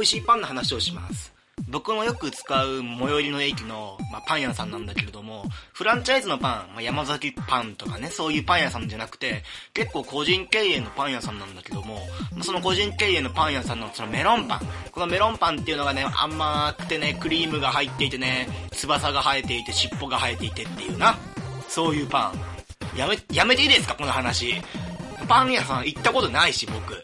[0.00, 1.30] 美味しいパンの話をします。
[1.68, 5.44] 僕のよく使う最寄りの駅の、まあ、パン屋さんなんだけれども、
[5.74, 9.44] フランチャイズのパン、まあ、山崎パンとかね、そういうパン屋さんじゃなくて、
[9.74, 11.96] 結構個人経営のパン屋さんなんだけども、
[12.32, 14.60] まあその個人経営のパン屋さんのそのメロンパン。
[14.90, 21.18] このメロンパンっていうのがね、甘くてね、クリームが入っていてね、翼が生えていて、尻尾が生えていてっていうな。
[21.68, 22.32] そういうパ
[22.94, 22.98] ン。
[22.98, 23.94] やめ、やめていいですか？
[23.96, 24.54] この話。
[25.28, 27.02] パン屋さん行ったことないし、僕。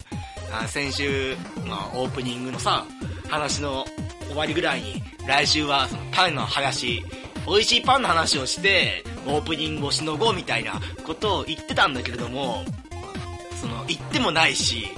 [0.63, 2.87] あ先週、ま、オープニングのさ、
[3.29, 3.85] 話の
[4.29, 7.05] 終わりぐらいに、来週はそのパンの話、
[7.47, 12.65] 美味しいパンの話をして、オープニングをしのごうみたいなことを言ってたんだけれども、
[13.61, 14.89] その、言ってもないし、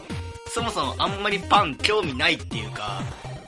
[0.49, 3.03] そもそもあんまりパン興味ないっていうか、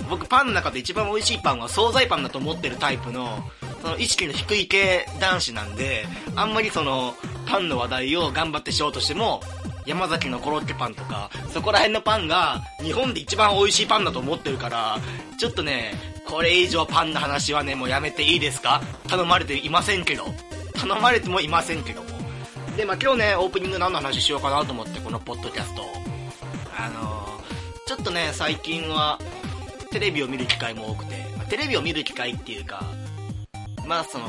[0.08, 3.44] 僕パンの中で一番美味しいパンは惣菜パンだと思ってるタイプの、
[3.82, 7.14] その意識の低い系男子なんで、あんまりその、
[7.46, 9.40] パンの話題を頑張ってしようとしても、
[9.86, 14.98] 山崎のコロッケパンとか、そこら辺のパンが日本で一番美味しいパンだと思ってるから、
[15.38, 15.94] ちょっとね、
[16.26, 18.82] これ以上パンの話はね、もうやめていいですか？
[19.08, 20.26] 頼まれていませんけど。
[20.74, 22.08] 頼まれてもいませんけども。
[22.76, 25.82] で、まあ今日ね、オープニング何の話しようかなと思って、このポッドキャスト。
[26.78, 29.18] あのー、ちょっとね、最近は、
[29.90, 32.84] テレビを見る機会も多くて、まあテレビを見る機会っていうか、
[33.90, 34.24] まあその、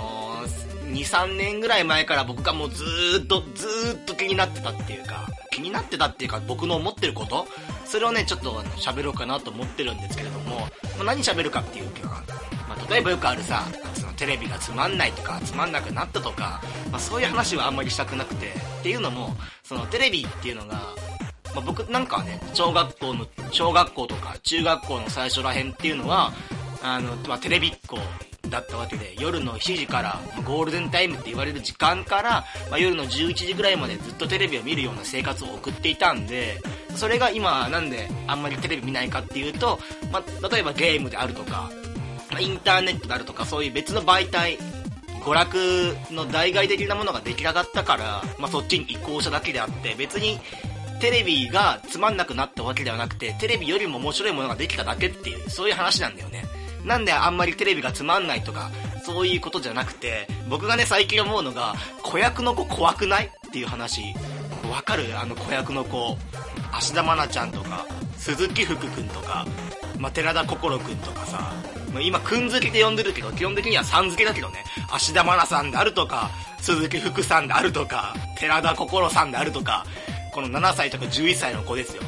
[0.88, 2.84] 2、3年ぐらい前から僕がもうず
[3.24, 7.46] っと、ずっと気になってたっていうか、気になってたっていうか僕の思ってること？
[7.86, 10.62] それをね、ちょっと喋ろうかなと思ってるんですけれども、
[10.98, 12.24] まあ、何喋るかっていうか、
[12.68, 16.60] まあ、例えばよくあるさ、そのテレビがつまんないとか、つまんなくなったとか、
[16.92, 20.74] まあ、そういう話はあんまりしたくなくて、っていうのも、そのテレビっていうのが、
[21.54, 26.34] まあ、僕なんかはね、小学校の、小学校とか中学校の最初らへんっていうのは、
[26.84, 27.98] あの、まあ、テレビっ子
[28.50, 36.60] だったわけで、夜の7時から、ゴールデンタイムって言われる時間から、まあ、夜の11時ぐらいまでずっとテレビを見るような生活を送っていたんで、
[36.96, 39.80] それが今なんであんまりテレビ見ないかっていうと、
[40.12, 41.72] まあ、例えばゲームであるとか、
[42.32, 44.58] まあインターネットであるとか、そういう別の媒体、
[45.24, 45.56] 娯楽
[46.12, 50.40] の代替的なものが出来上がったから、まあ、そっちに移行しただけであって、別に
[51.00, 56.44] テレビがつまんなくなったわけではなくて、テレビよりも面白いものができただけっていう、そういう話なんだよね。
[56.86, 58.72] なんであんまりテレビがつまんないとか、
[59.04, 63.26] そういうことじゃなくて、僕がね、最近思うのが、子役の子怖くない？
[63.26, 64.02] っていう話。
[64.72, 65.06] わかる？
[65.20, 66.18] あの子役の子。
[66.74, 67.86] 芦田愛菜ちゃんとか、
[68.18, 69.46] 鈴木福くんとか、
[69.98, 71.54] まあ、寺田心くんとかさ、
[71.94, 76.32] まあ、今、くん付けで呼んでるけど、基本的にはさん付けだけどね、芦田愛菜さんであるとか、
[76.62, 79.86] 鈴木福さんであるとか、寺田心さんであるとか、
[80.32, 82.04] この7歳とか11歳の子ですよ。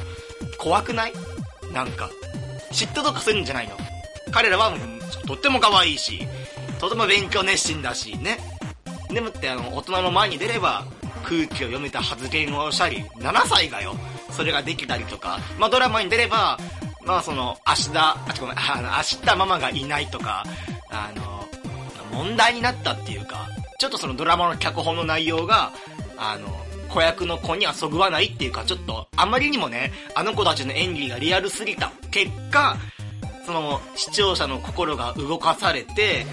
[0.58, 1.14] 怖くない？
[1.74, 2.10] なんか、
[2.72, 3.76] 嫉妬とかするんじゃないの
[4.34, 4.74] 彼らは
[5.28, 6.28] とっても可愛いし、
[6.80, 8.40] とても勉強熱心だし、ね。
[9.10, 10.86] でもってあの、大人の前に出れば、
[11.24, 13.96] 空気を読めた発言をしたり、7歳がよ、
[14.32, 16.58] それができたりとか、まあドラマに出れば、
[17.06, 20.44] まあその、芦田、あ、ごめん、あの、芦田ママがいないとか、
[20.90, 21.48] あの、
[22.12, 23.48] 問題になったっていうか、
[23.80, 25.72] ちょっとそのドラマの脚本の内容が、
[26.18, 26.48] あの、
[26.90, 32.78] 子役の子にはそぐわないっていうか、ちょっと、あまりにもね、あの子たちの演技がリアルすぎた結果、
[33.46, 36.26] その、視聴者の心が動かされて、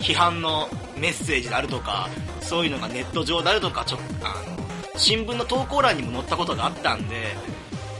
[0.00, 2.08] 批判のメッセージであるとか、
[2.40, 7.34] そういうのがネット上であるとか、ちょあの、新聞の投稿欄にも載ったことがあったんで、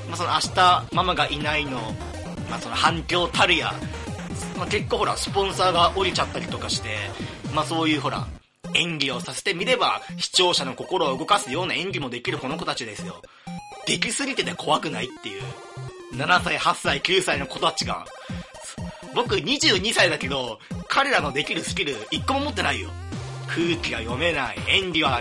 [0.09, 1.79] まあ、その明日ママがいないの、
[2.51, 3.73] まあ、その反響たるや、
[4.57, 6.89] まあ、結構ほら、スポンサーが降りちゃったりとかして、
[7.55, 8.27] まあそういうほら、
[8.75, 13.23] 演技をさせてみれば、視聴者の心を動かすような演技もできるこの子たちですよ。
[13.87, 15.43] できすぎてて怖くないっていう。
[16.15, 18.07] 7歳、8歳、9歳の子たちが。
[19.15, 20.59] 僕22歳だけど、
[20.89, 22.91] 彼らのできるスキル1個も持ってないよ。
[23.49, 25.21] 空気が読めない、演技は、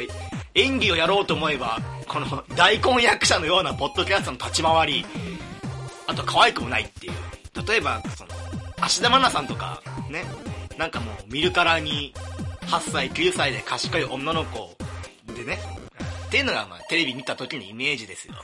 [0.53, 5.05] 演技をやろうと思えば、この大根役者のようなポッドキャストの立ち回り、
[6.07, 7.13] あと可愛くもないっていう。
[7.67, 8.29] 例えば、その、
[8.79, 10.25] 芦田愛菜さんとか、ね、
[10.77, 12.13] なんかもう見るからに、
[12.67, 14.75] 8歳、9歳で賢い女の子
[15.33, 15.59] でね、
[16.27, 18.35] っていうのがまあテレビ見た時のイメージですよ。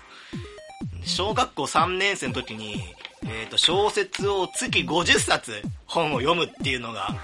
[1.05, 2.83] 小学校3年生の時に、
[3.25, 7.15] えっ、と、小説を月50冊本を読むっていうのが、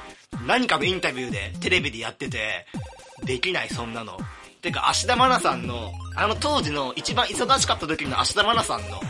[0.47, 2.65] 何かのインタビューでテレビでやってて、
[3.23, 4.17] できないそんなの。
[4.61, 9.01] てか、芦田愛菜さんの、あの当時の一番忙しかった時の芦田愛菜さんの、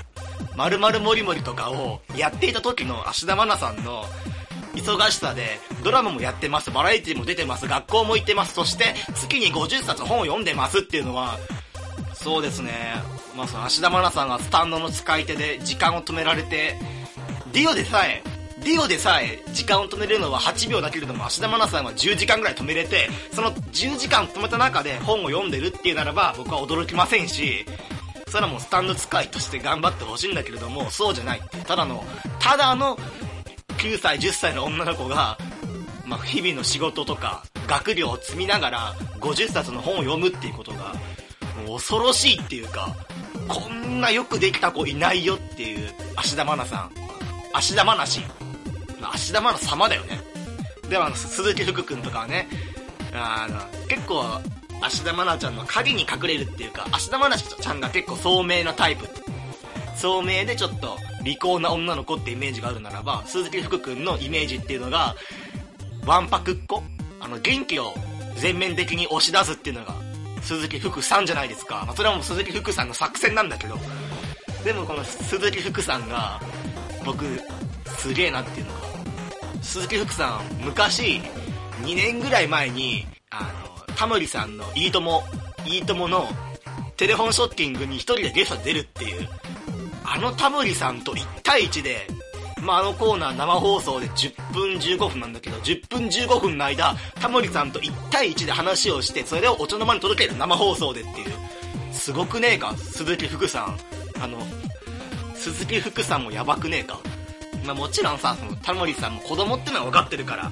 [0.55, 4.03] まるまるもりもりとかをやっていた時の芦田愛菜さんの
[4.75, 11.37] 忙しさで、ドラマもやってます、バラエティも出てます、学校も行ってます、そして月に50冊本を読んでますっていうのは、
[12.21, 12.71] そうですね、
[13.35, 16.75] まあその芦田愛菜さんがスタンドの使い手で時間を止められて、
[17.53, 18.21] ディオでさえ、
[18.61, 27.65] ディオでさえ時間を止めれるのは8秒だけれども、芦田愛菜さんは10時間ぐらい止めれて、その10時間止めた中で本を読んでるっていうならば、僕は驚きませんし、
[28.27, 31.41] それはもうスタンド使いとして頑張ってほしいんだけれども、そうじゃない。
[31.65, 32.03] ただの
[32.39, 32.97] ただの
[33.77, 35.37] 9歳、10歳の女の子が、
[36.05, 40.93] まあ、日々の仕事とか、学業を積みながら、50冊の本を読むっていうことが、
[41.67, 42.95] 恐ろしいっていうか、
[43.47, 46.91] こんなよくできた子いないよっていう、芦田愛菜さん。
[47.53, 48.21] 芦田愛菜氏。
[49.01, 50.19] 芦田愛菜様だよね。
[50.89, 52.47] でもあの、鈴木福くんとかはね、
[53.13, 54.23] あの、結構、
[54.81, 59.07] 芦田愛菜ちゃんの影に隠れるっていうか、芦田愛菜ちゃんが結構聡明なタイプ。
[59.95, 65.15] 聡明でちょっと利口な女の子ってイメージがあるならば、鈴木福くんのイメージっていうのが、
[66.05, 66.81] わんぱくっ子
[67.19, 67.93] あの、元気を
[68.37, 69.93] 全面的に押し出すっていうのが、
[70.41, 71.83] 鈴木福さんじゃないですか。
[71.85, 73.77] まあ、それはもう鈴木福さんの作戦なんだけど、
[74.63, 76.39] でもこの鈴木福さんが、
[77.05, 77.25] 僕、
[77.97, 78.79] すげえなっていうのが、
[79.61, 81.21] 鈴木福さん、昔、
[81.83, 83.51] 2年ぐらい前に、あ
[83.87, 85.23] の、タモリさんのいいとも、
[85.65, 86.27] いいともの、
[86.97, 89.29] テレフォンショッキングに一人でゲスト出るっていう、
[90.03, 92.07] あのタモリさんと1対1で、
[92.61, 101.33] まあ、あのコーナー生放送で10分15分なんだけど、10分15分の間、タモリさんと1対1で話をして、それをお茶の間に届ける生放送でっていう。
[101.93, 103.77] すごくねえか、鈴木福さん。
[104.21, 104.37] あの、
[105.35, 106.99] 鈴木福さんもやばくねえか？
[107.65, 110.51] まあもちろんさ、そのタモリさんも子供ってのは分かってるから、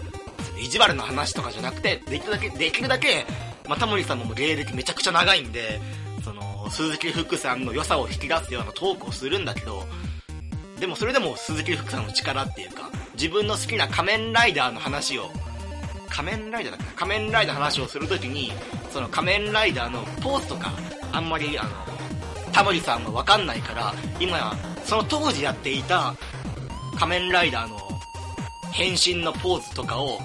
[0.60, 3.26] 意地悪な話とかじゃなくて、できるだけ、できるだけ、
[3.68, 5.80] まあタモリさんも芸歴めちゃくちゃ長いんで、
[6.24, 9.86] その、鈴木福さんの良さを引き出すようなトークをするんだけど、
[10.80, 15.32] でもそれでも鈴木福さんの力っていうか、自分の好きな仮面ライダーの話を、
[16.10, 18.52] 仮面ライダーだっけ仮面ライダーの話をするときに、
[18.92, 20.72] その仮面ライダーのポーズとか、
[21.12, 21.70] あんまりあの、
[22.52, 26.16] タモリさんもわかんないから、今、その当時やっていた
[26.98, 27.78] 仮面ライダーの
[28.72, 30.20] 変身のポーズとかを、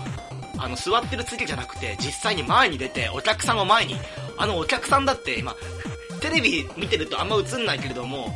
[0.59, 3.97] あの、座ってる次じゃなくて、実際に前に出て、お客さんを前に、
[4.37, 5.55] あのお客さんだって今、
[6.21, 8.35] テレビ見てるとあんま映んないけれども、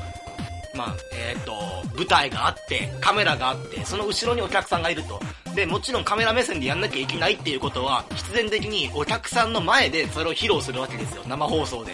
[0.77, 1.53] まあ、えっ、ー、と、
[1.97, 5.21] 舞台があって、カメラがあって、その後ろにお客さんがいると。
[5.55, 11.93] で、もちろんカメラ目線でやんなきゃいけないっていうことは、必然的にお客さんの前でそれを披露するわけですよ、生放送で。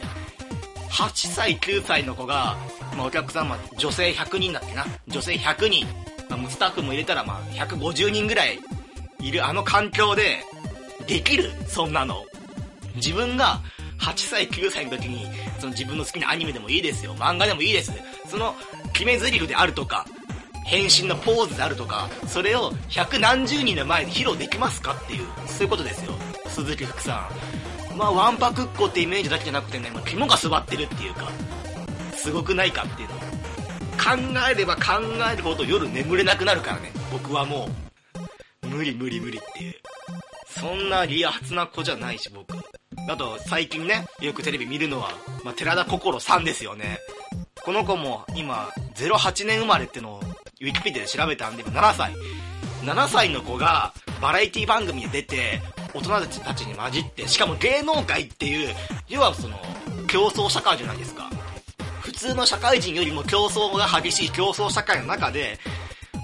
[0.91, 2.57] 8歳、9歳の子が、
[2.97, 4.85] まあ、お客さん、まあ、女性100人だっけな。
[5.09, 5.87] 女性100人。
[6.29, 8.59] まあ、スタッフも入れたら、まあ、150人ぐらい
[9.21, 10.43] いるあの環境で、
[11.07, 12.25] できるそんなの。
[12.97, 13.61] 自分が
[14.03, 15.27] 8歳、9歳の時に、
[15.61, 17.15] その自分の好きなアニメでもいいですよ。
[17.15, 17.93] 漫画でもいいです。
[18.29, 18.55] その、
[18.93, 20.05] 決め台詞であるとか、
[20.65, 26.15] 変身のポーズであるとか、それを百何十人の前で披露できますかっていう、そういうことですよ。
[26.49, 27.29] 鈴木福さ
[27.95, 27.97] ん。
[27.97, 31.31] まあ、ワンパクっ子ってイメージだけじゃなくてね、まあ、肝が座ってるっていうか、
[32.17, 33.15] すごくないかっていうの。
[34.03, 34.83] 考えれば考
[35.33, 36.91] えるほど夜眠れなくなるからね。
[37.13, 37.69] 僕はも
[38.63, 39.75] う、無理無理無理っていう。
[40.49, 42.57] そんなリア発な子じゃないし、僕。
[43.09, 45.11] あと、最近ね、よくテレビ見るのは、
[45.45, 46.99] まあ、寺田心さんですよね。
[47.65, 50.21] この子も今、08年生まれってのを、
[50.61, 52.13] ウィキペディアで調べたんで、今7歳。
[52.83, 55.61] 7歳の子が、バラエティ番組に出て、
[55.95, 58.75] 大人たちに混じって、しかも芸能界っていう、
[59.09, 59.57] 要はその、
[60.09, 61.31] 競争社会じゃないですか。
[62.01, 65.59] 普通の社会人よりも競争が激しい競争社会の中で、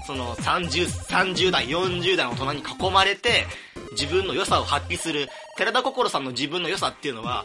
[0.07, 3.47] その30、30代、40代の大人に囲まれて、
[3.99, 7.45] 自分の良さを発揮する、寺田心さんの自分の良さっていうのは、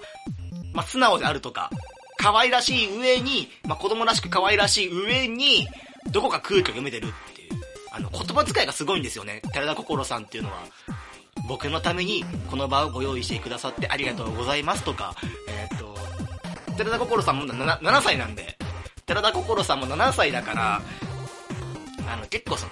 [0.74, 1.72] まあ、素直であるとか、
[2.18, 5.68] 可愛らしい上に、まあ、子供らしく可愛らしい上に、
[6.12, 7.50] どこか空気を読めてるっていう。
[7.92, 9.42] あの、言葉遣いがすごいんですよね。
[9.52, 10.64] 寺田心さんっていうのは。
[11.48, 15.16] 僕のためにこの場をご用意してくださってありがとうございますとか、
[15.50, 15.96] えー、っと、
[16.78, 18.58] 寺田心さんも 7, 7歳なんで、
[19.06, 20.82] 寺田心さんも7歳だから、
[22.08, 22.72] あの、結構その、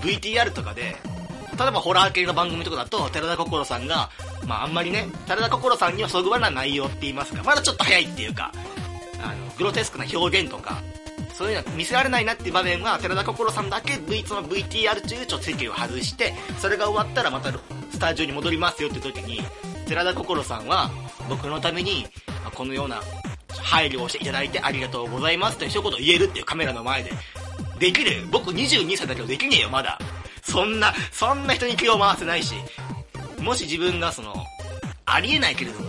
[0.00, 0.96] VTR とかで、
[1.58, 4.10] 例えばホラー系の番組とかだと、寺田心さんが、
[4.46, 8.52] まああんまりね、寺田心さんにはそぐわない内容って言いますか、まだちょっと早いっていうか、
[9.22, 10.80] あの、グロテスクな表現とか、
[11.34, 17.52] そういうのは見せられないなっていう場面は、寺田心さんだけ V、その VTR 中、ちょっと席を外して、それが終わったらまた
[17.90, 19.40] スタジオに戻りますよって時に、
[19.86, 20.90] 寺田心さんは、
[21.28, 22.06] 僕のために、
[22.54, 23.00] このような
[23.62, 27.12] 配慮をしていただいてありがとうございますと一言言えるっていうカメラの前で。
[27.78, 29.98] できる僕22歳だけどできねえよ、まだ。
[30.48, 32.54] そんな、そんな人に気を回せないし。
[33.40, 34.34] もし自分がその、
[35.04, 35.88] ありえないけれども、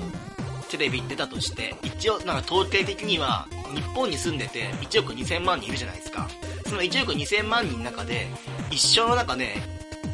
[0.70, 6.28] テレビに出たとして、一応、なんか統計的には、日本に住んでて1億2000万人いるじゃないですか。
[6.68, 8.28] その1億2000万人の中で、
[8.70, 9.56] 一生の中で、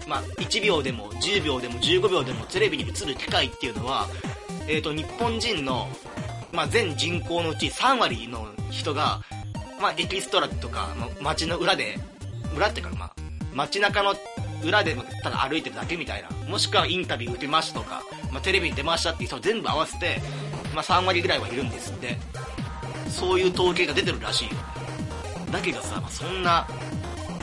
[0.08, 4.08] まあ、1秒でも10秒でも15秒でもテレビに映る機会っていうのは、
[4.68, 5.88] えっ、ー、と、日本人の、
[6.52, 9.22] まあ、全人口のうち3割の人が、
[9.82, 12.00] まあ、エキストラとか、ま、街の裏で、
[12.56, 13.14] 裏っていうか、まあ、
[13.54, 14.16] 街中の
[14.64, 16.30] 裏でただ歩いてるだけみたいな。
[16.48, 20.22] もしくはインタビュー受けましたとか、まあ、テレビに出ましたっていう人全部合わせて、
[20.74, 22.18] まあ、3割ぐらいはいるんですって。
[23.10, 24.56] そういう統計が出てるらしいよ。
[25.52, 26.68] だけどさ、まあ、そんな、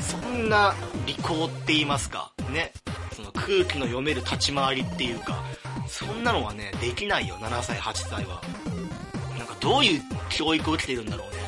[0.00, 0.74] そんな
[1.06, 2.72] 利口って言いますか、ね。
[3.14, 5.42] その空気の読める立ち回りっていうか、
[5.88, 8.42] そんなのはね、できないよ、7歳、8歳は。
[9.38, 11.42] なんかどういう教育を受けてるんだろうね。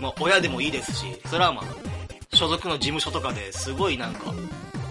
[0.00, 4.32] まあ、親でもいいですし、それはまあ、所属の事務所とかですごいなんか、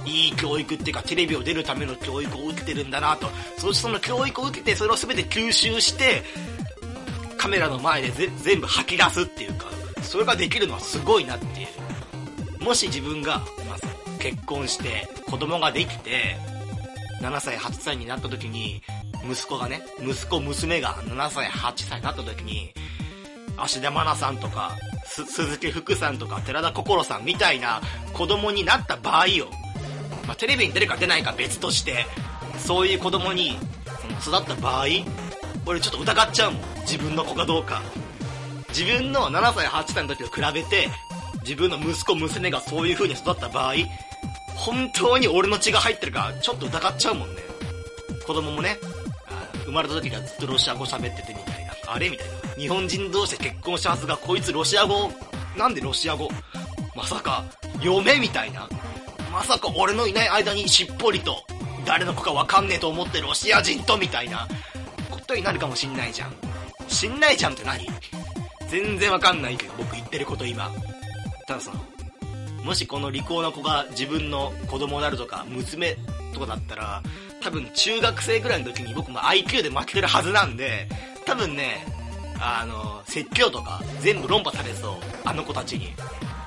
[0.06, 3.29] いい教育っていうか、テレビを出るための教育を受けてるんだなと。
[3.58, 6.24] そしてその教育を受けて、それを全て吸収して、
[7.38, 9.68] カメラの前で全部吐き出すっていうか、
[10.01, 11.65] それができるのはすごいなってい
[12.60, 12.63] う。
[12.63, 16.38] もし自分が、まあ、結婚して子供ができて、
[17.22, 18.82] 7歳、8歳になった時に、
[19.29, 22.74] 息子がね、息子、娘が7歳、8歳になった時に、
[23.58, 24.75] 芦田愛菜さんとか、
[25.06, 27.82] 鈴木福さんとか、寺田心さんみたいな
[28.13, 29.50] 子供になった場合よ。
[30.30, 32.06] まあ、テレビに出るか出ないか別として、
[32.60, 33.58] そういう子供に
[34.22, 34.86] 育った場合、
[35.66, 36.62] 俺ちょっと疑っちゃうもん。
[36.82, 37.82] 自分の子かどうか。
[38.70, 40.88] 自分の7歳、8歳の時と比べて、
[41.42, 43.74] 自分の息子、娘がそういう風に育った場合、
[44.56, 47.42] 本当に俺の血が入ってるか、ちょっと疑っちゃうもんね。
[48.28, 48.78] 子供もね、
[49.66, 51.74] 生まれた時からずっとロシア語喋っててみたいな。
[51.88, 52.34] あれみたいな。
[52.56, 55.12] 日本人同士で結婚したはずが、こいつロシア語、
[55.58, 56.30] なんでロシア語？
[56.96, 57.44] まさか、
[57.82, 58.70] 嫁みたいな。
[59.39, 61.46] まさか俺のいない間にしっぽりと、
[61.86, 64.46] 誰の子かわかんねえと思ってロシア人とみたいな、
[65.10, 66.34] ことになるかもしんないじゃん。
[66.89, 67.88] しんないじゃんって何？
[68.67, 70.69] 全然わかんないけど、僕言ってること今。
[71.48, 71.72] たださ、
[72.65, 75.96] もしこの利口な子が自分の子供であるとか、娘
[76.34, 77.01] とかだったら、
[77.41, 80.89] 多分中学生ぐらいの時に僕も IQ で負けてるはずなんで、
[81.25, 81.86] 多分ね、
[82.41, 84.96] あの、説教とか全部論破されそう。
[85.24, 85.93] あの子たちに。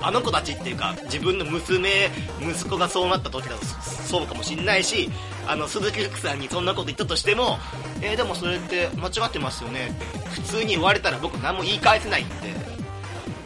[0.05, 2.09] あの子たちっていうか、自分の娘、
[2.41, 5.09] 息子がそうなった時だとそうかもしんないし、
[5.47, 7.57] あの、鈴木福さんにそんなこと言ったとしても、
[8.01, 9.97] えー、でもそれって間違ってますよね、
[10.33, 12.33] 普通に言われたら僕何も言い返せないんで、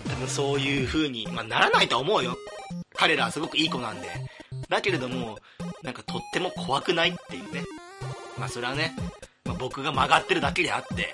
[0.09, 2.35] 多分そういう風に、まあ、ならないと思うよ。
[2.95, 4.09] 彼らはすごくいい子なんで。
[4.67, 5.37] だけれども、
[5.83, 7.63] なんかとっても怖くないっていうね。
[8.37, 8.95] まあそれはね、
[9.45, 11.13] まあ、僕が曲がってるだけであって、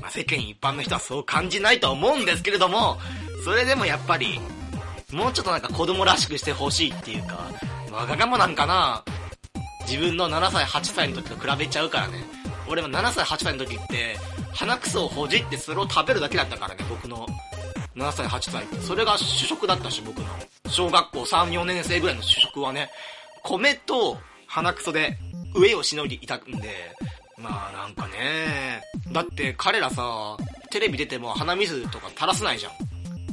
[0.00, 2.98] まあ世間一般の人はそう感じないと思うんですけれども、
[3.44, 4.40] それでもやっぱり、
[5.12, 7.50] もうちょっとなんか子供らしくしてほしいっていうか、
[7.90, 9.02] わがままなんかな
[9.82, 12.24] 自分の7歳、8歳の時と比べちゃうからね。
[12.68, 14.16] 俺も7歳、8歳の時って、
[14.52, 17.26] 鼻くそをほじってそれを食べるだけだったからね、僕の
[17.96, 18.80] 7歳、8歳って。
[18.80, 20.26] それが主食だったし、僕の。
[20.68, 22.90] 小学校3、4年生ぐらいの主食はね、
[23.42, 25.18] 米と鼻くそで
[25.54, 26.94] 上をしのいでいたんで、
[27.36, 30.36] まあなんかね、だって彼らさ、
[30.70, 32.72] テレビ出ても鼻水とか垂らさないじゃん。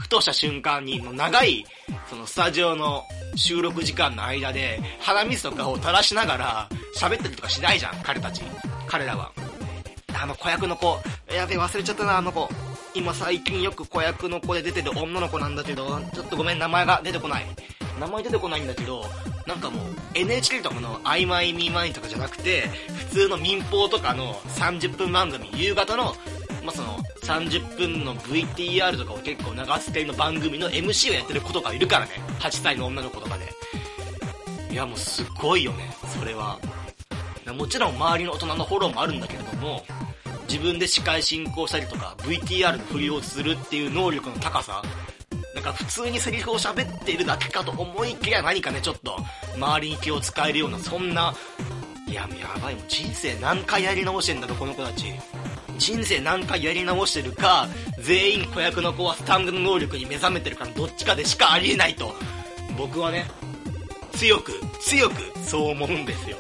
[0.08, 1.66] ふとした瞬間に、もう長い、
[2.10, 3.04] そのスタジオの
[3.36, 8.42] 収録時間の間で、鼻水とかを垂らしながら喋ったりとかしないじゃん、彼たち。
[8.88, 9.34] 彼らは。
[10.18, 10.98] あの子役の子、
[11.30, 12.48] やべ、忘れちゃったな、あの子。
[12.94, 17.46] 今最近よく子役の子で出てる女の子なんだけど、ちょっとごめん、名前が出てこない。
[18.00, 19.06] 名前出てこないんだけど、
[19.46, 19.84] なんかもう
[20.14, 26.16] NHK とかの曖昧ミーマインとかじゃなくて、普通の民放とかの30分番組、夕方の、
[26.68, 32.12] まあ、その30分の VTR とかを結構流す系の番組の MC をやってる子とかいるからね。
[32.40, 33.46] 8歳の女の子とかで。
[34.70, 36.60] いやもうすごいよね、それは。
[37.56, 39.86] もちろん周りの大人のフォローもあるんだけれども、
[40.50, 44.84] 自分で司会進行したりとか、VTR の振りをするっていう能力の高さ、
[45.56, 49.18] なんか普通にセリフを喋っているだけかと思いきや何かね、ちょっと
[49.56, 51.34] 周りに気を使えるような、そんな、
[52.08, 55.14] いや、やばい、もう人生何回やり直してんだろ、この子たち。
[55.78, 57.68] 人生何回やり直してるか、
[58.00, 62.16] 全員子役の子はスタンドの能力に目覚めてるからどっちかでしかありえないと、
[62.78, 63.30] 僕はね、
[64.14, 66.38] 強く、強く、そう思うんですよ。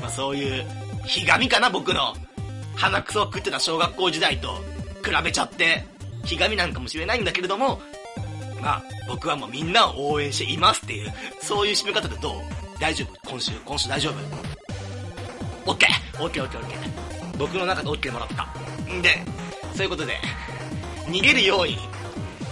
[0.00, 0.64] まあそういう、
[1.06, 2.14] ひがみかな、僕の。
[2.76, 4.54] 鼻くそを食ってた小学校時代と
[5.04, 5.84] 比べちゃって、
[6.24, 7.80] ひがみなんかもしれないんだけれども、
[8.60, 12.34] まあ、僕はもうみんなを応援していますっていう、そういう締め方でどう？
[12.78, 13.30] 大丈夫？
[13.30, 14.59] 今週、今週大丈夫？
[15.66, 15.86] ?OK!
[16.18, 17.38] OK, OK, OK.
[17.38, 18.44] 僕の中で OK もらった。
[18.92, 19.24] んで、
[19.74, 20.18] そういうことで、
[21.06, 21.78] 逃げるように、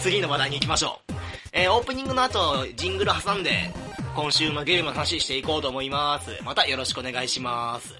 [0.00, 1.12] 次の話題に行きましょう。
[1.52, 3.72] えー、オープニングの後、ジングル挟んで、
[4.14, 6.30] 今週もゲームの話していこうと思います。
[6.44, 7.94] またよろしくお願いします。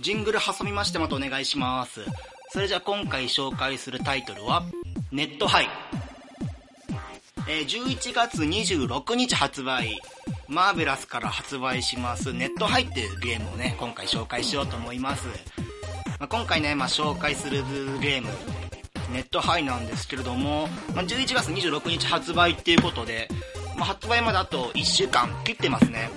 [0.00, 2.00] ジングル挟みましてまたお願いします。
[2.50, 4.64] それじゃあ今回紹介するタイトルは、
[5.12, 5.68] ネットハイ。
[7.46, 10.00] えー、11月26日発売、
[10.48, 15.26] マーベラスから発売します、ネットハイっていうゲームをね、今回紹介しようと思います。
[16.18, 17.62] まあ、今回ね、まあ、紹介する
[18.00, 18.28] ゲーム、
[19.12, 23.28] ネットハイなんですけれども、まあ、11月26日発売っていうことで、
[23.76, 26.08] まあ、発売まであと1週間切ってますね。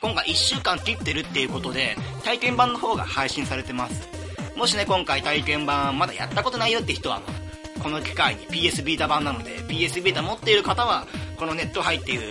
[0.00, 4.15] 今回1週間切ってるっていうことで、体験版の方が配信されてます。
[4.56, 7.20] もしね、今回体験版まだやったことないよって人は、
[7.82, 12.22] この機会に PS ビータ版なので、PS ビータ持っている方は、このネット入っている、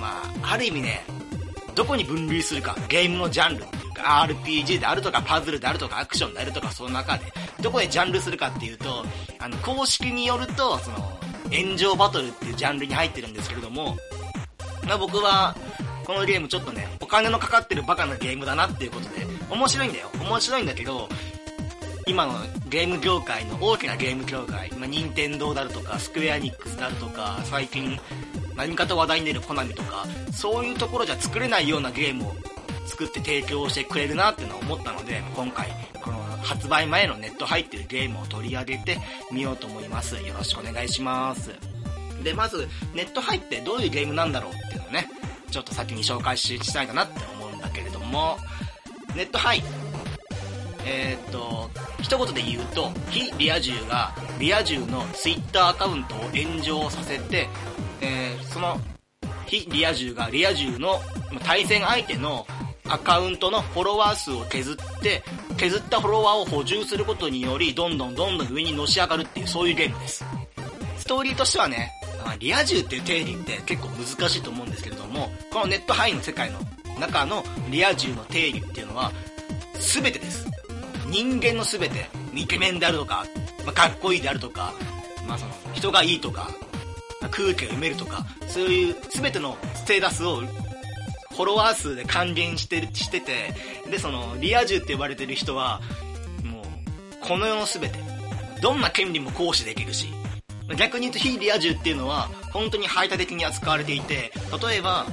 [0.00, 1.04] まあ、ある意味ね、
[1.74, 7.24] どこに分類するか、ゲームのジャンルっていうか、RPG であるとか、パズルであるとか、アクションであるとか、その中で、
[7.60, 9.04] どこでジャンルするかっていうと、
[9.38, 11.18] あの、公式によると、その、
[11.52, 13.94] 炎上バトルっていうジャンルに入ってるんですけれども、
[14.86, 15.54] まあ、僕は、
[16.06, 20.10] このゲームちょっとね、お金のかかってるバカなゲームだなっていうことで、面白いんだよ。
[20.20, 21.08] 面白いんだけど、
[22.06, 22.34] 今の
[22.68, 27.98] ゲーム業界の大きなゲーム業界、まあ、任天堂であるとか、スクエアニックスであるとか、最近、
[28.54, 32.36] 何かと話題に出るコナミとか、そういうところじゃ作れないようなゲームを
[32.86, 35.68] 作って提供してくれるなっていうのは思ったので、今回、
[36.00, 38.98] この発売前のネット入ってるゲームを取り上げて
[39.32, 40.14] みようと思います。
[40.14, 41.50] よろしくお願いします。
[42.22, 45.08] で、まず、ネット入ってどういうゲームなんだろうっていうのをね、
[45.50, 48.38] ちょっと先に紹介したいかなって思うんだけれども、
[49.16, 49.62] ネットハイ。
[50.84, 51.68] えー、っと、
[52.00, 57.48] 一言で言うと、非リア充がリア充のツイッターアカウントを炎上させて、
[58.00, 58.78] えー、その
[59.46, 61.00] 非リア充がリア充の
[61.44, 62.46] 対戦相手の
[62.88, 65.24] アカウントのフォロワー数を削って、
[65.56, 70.24] 削ったフォロワーを補充することにより、どんどんどんどん上にのし上がるっていう、そういうゲームです。
[70.98, 71.90] ストーリーとしてはね、
[72.38, 76.60] リア充っていう定義って結構難しいと思うんですけれども、このネットハイの世界の
[76.98, 79.12] 中のリア充の定義っていうのは、
[79.78, 80.46] 全てです。
[81.08, 83.26] 人間の全て、イケメンであるとか、
[83.64, 84.72] まあ、かっこいいであるとか、
[85.26, 86.50] まあその、人がいいとか、
[87.30, 90.42] 空気を読めるとか、そういう全てのステータスを
[91.36, 93.54] フォロワー数で還元して、してて、
[93.90, 95.82] で、その、リア充って呼ばれてる人は、
[96.42, 96.64] もう、
[97.20, 97.98] この世の全て、
[98.62, 100.08] どんな権利も行使できるし、
[100.76, 104.32] 逆に言うと非リア充っていうのは、本当に排他的に扱われていて、
[104.66, 105.06] 例えば、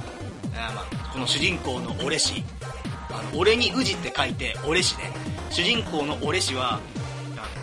[0.56, 2.42] あまあ、この主人公の俺氏、
[3.08, 5.12] あの、俺に宇治って書いて、俺氏ね。
[5.48, 6.80] 主人公の俺氏は、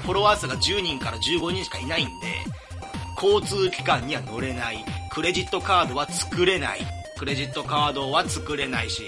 [0.03, 2.13] フォロワー数が10人から15人しかいないんで、
[3.21, 6.79] 交通機関には乗れない、クレジットカードは作れない、
[7.19, 9.03] クレジットカードは作れないし、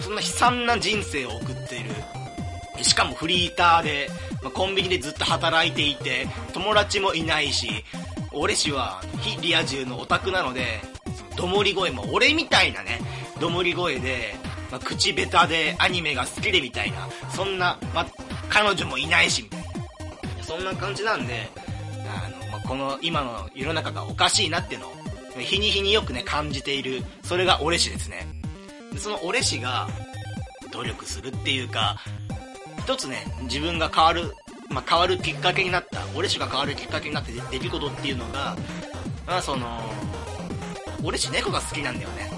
[0.00, 1.90] そんな悲惨な人生を送っている。
[2.82, 4.10] しかもフリーターで、
[4.54, 7.84] コンビニでずっと働いていて、友達もいないし、
[8.32, 10.80] 俺氏は非リア充のオタクなので、
[11.36, 13.00] どもり声も俺みたいなね、
[13.40, 14.34] どもり声で、
[14.70, 18.06] まあ、口下手でアニメが好きでみたいな、そんな、まあ、
[18.48, 20.44] 彼女もいないしみたいな。
[20.44, 21.48] そんな感じなんで、
[22.06, 24.92] あの、まあ、この今の世の中がおかしいなっていうのを
[25.38, 28.26] 日に日によくね、感じている、それが俺氏ですね。
[28.96, 29.88] その俺氏が、
[30.72, 31.96] 努力するっていうか、
[32.80, 34.34] 一つね、自分が変わる、
[34.68, 38.56] まあ、変わるきっかけになった、俺氏が変わるきっかけになった出来事っていうのが、
[39.26, 39.80] まあ、その、
[41.02, 42.37] 俺氏猫が好きなんだよね。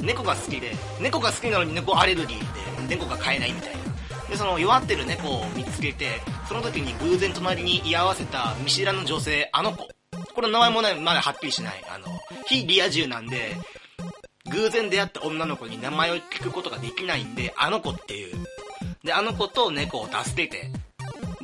[0.00, 3.78] 猫が好きで、猫が好きなのに猫アレルギーで、猫が飼えないみたいな。
[4.28, 9.88] で、その弱ってる猫を見つけて、その時に偶然隣に居合わせた見知らぬ女性、あの子。
[10.34, 11.84] これ名前もね、まだはっきりしない。
[11.88, 12.06] あの、
[12.46, 13.56] 非リア充なんで、
[14.50, 18.36] 偶然出会った女の子に名前を聞くことができないんで、あの子っていう。
[19.02, 20.70] で、あの子と猫を助けて、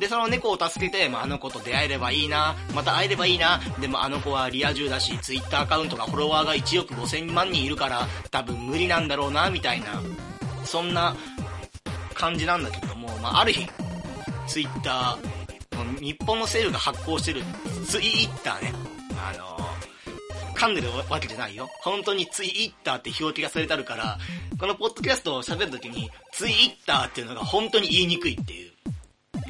[0.03, 10.01] で、その猫を助けて、まあ、あの子と出会えればいいな、また会えればいいな、でもあの子はリア充だし、ツイッターアカウントがフォロワーが1億5000万人いるから、多分無理なんだろうな、みたいな、
[10.65, 11.15] そんな
[12.13, 13.65] 感じなんだけども、まあ、ある日、
[14.45, 17.41] ツイッター、日本の政府が発行してる
[17.87, 18.73] ツイッターね、
[19.17, 19.57] あの
[20.53, 21.69] 噛んでるわけじゃないよ。
[21.81, 24.17] 本当にツイッターって表記がされてあるから、
[24.59, 28.72] このポッドキャストを喋るときに、ツイッターっていうのが本当に言いにくいっていう。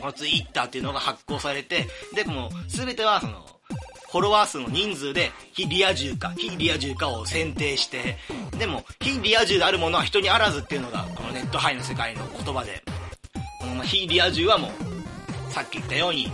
[0.03, 3.45] このツイッターっていうのが発行されて、で、もう、すべてはその、
[4.11, 8.17] フォロワー数の人数で、非リア充か、非リア充かを選定して、
[8.59, 12.83] でも、非リア充であるものは人にあらずっていうのが、このネットハイの世界の言葉で、
[13.61, 16.29] この非リア充はもう、さっき言ったように、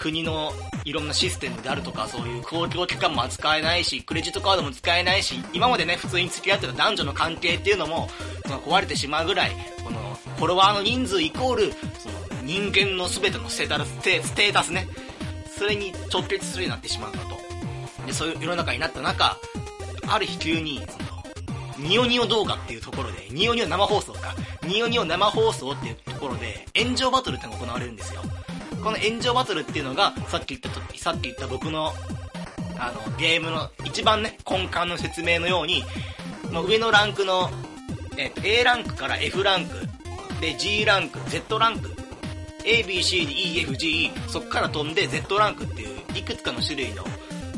[0.00, 0.52] 国の
[0.84, 8.08] いろんなシステムであるとか、そういう公共機関も扱えないし、クレジットカードも使えないし、今までね、普通に付き合ってた男女の関係っていうのも、
[8.44, 9.52] その壊れてしまうぐらい、
[9.84, 11.72] この、フォロワーの人数イコール、
[12.46, 14.86] 人間の全てのステータス、ステータスね、
[15.58, 17.36] それに直結するようになってしまうんだと。
[18.06, 19.36] で、そういう世の中になった中、
[20.06, 28.22] ある日急に、その、ニオニオ動画っていうところで、ニオニオ生放送か、ニオニオ生放送っていうところで、炎上バトルってのが行われるんですよ。
[28.82, 31.92] この炎上バトルっていうのが、さっき言ったと、さっき言った僕の、
[32.78, 35.82] あの、ゲームの一番ね、根幹の説明のように、
[36.52, 37.50] もう上のランクの、
[38.16, 39.74] えっ、と、A ランクから F ランク、
[40.40, 42.05] で、G ランク、Z ランク、
[42.66, 47.04] A, B, C, D, E, F, G, そこから飛んで Z ランクっていう、いくつかの種類の、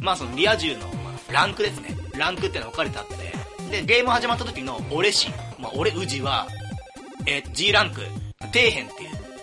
[0.01, 1.97] まあそのリア充の、まあ、ランクですね。
[2.17, 3.29] ランクっていうのが分かれてあって、
[3.71, 6.47] で、ゲーム始まった時の俺氏、まあ、俺宇治は、
[7.27, 8.07] え G ランク、底
[8.47, 8.89] 辺っていう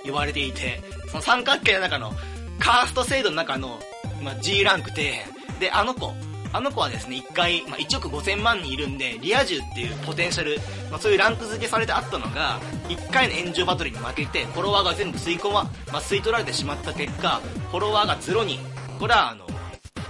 [0.06, 2.14] 言われていて、その三角形の中の、
[2.60, 3.80] カースト制度の中の、
[4.24, 5.60] まあ、G ランク底辺。
[5.60, 6.14] で、あの子、
[6.56, 10.58] あの子はですね、一回、まあ、1億5000万人いるんで、リア充っていうポテンシャル、
[10.90, 17.42] まあ、そういうランク付けされてあったのが、一回の炎上バトルに負けて、フォロワーが全部吸い込ま、まあ、吸い取られてしまった結果、
[17.72, 18.58] フォロワーがゼロに、
[18.98, 19.46] これはあの、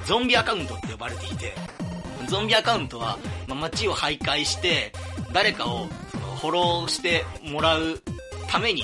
[0.05, 1.55] ゾンビアカウントって呼ばれていて、
[2.27, 4.91] ゾンビアカウントは、まあ、街を徘徊して、
[5.34, 7.99] 誰かを、その、フォローしてもらう
[8.47, 8.84] ために、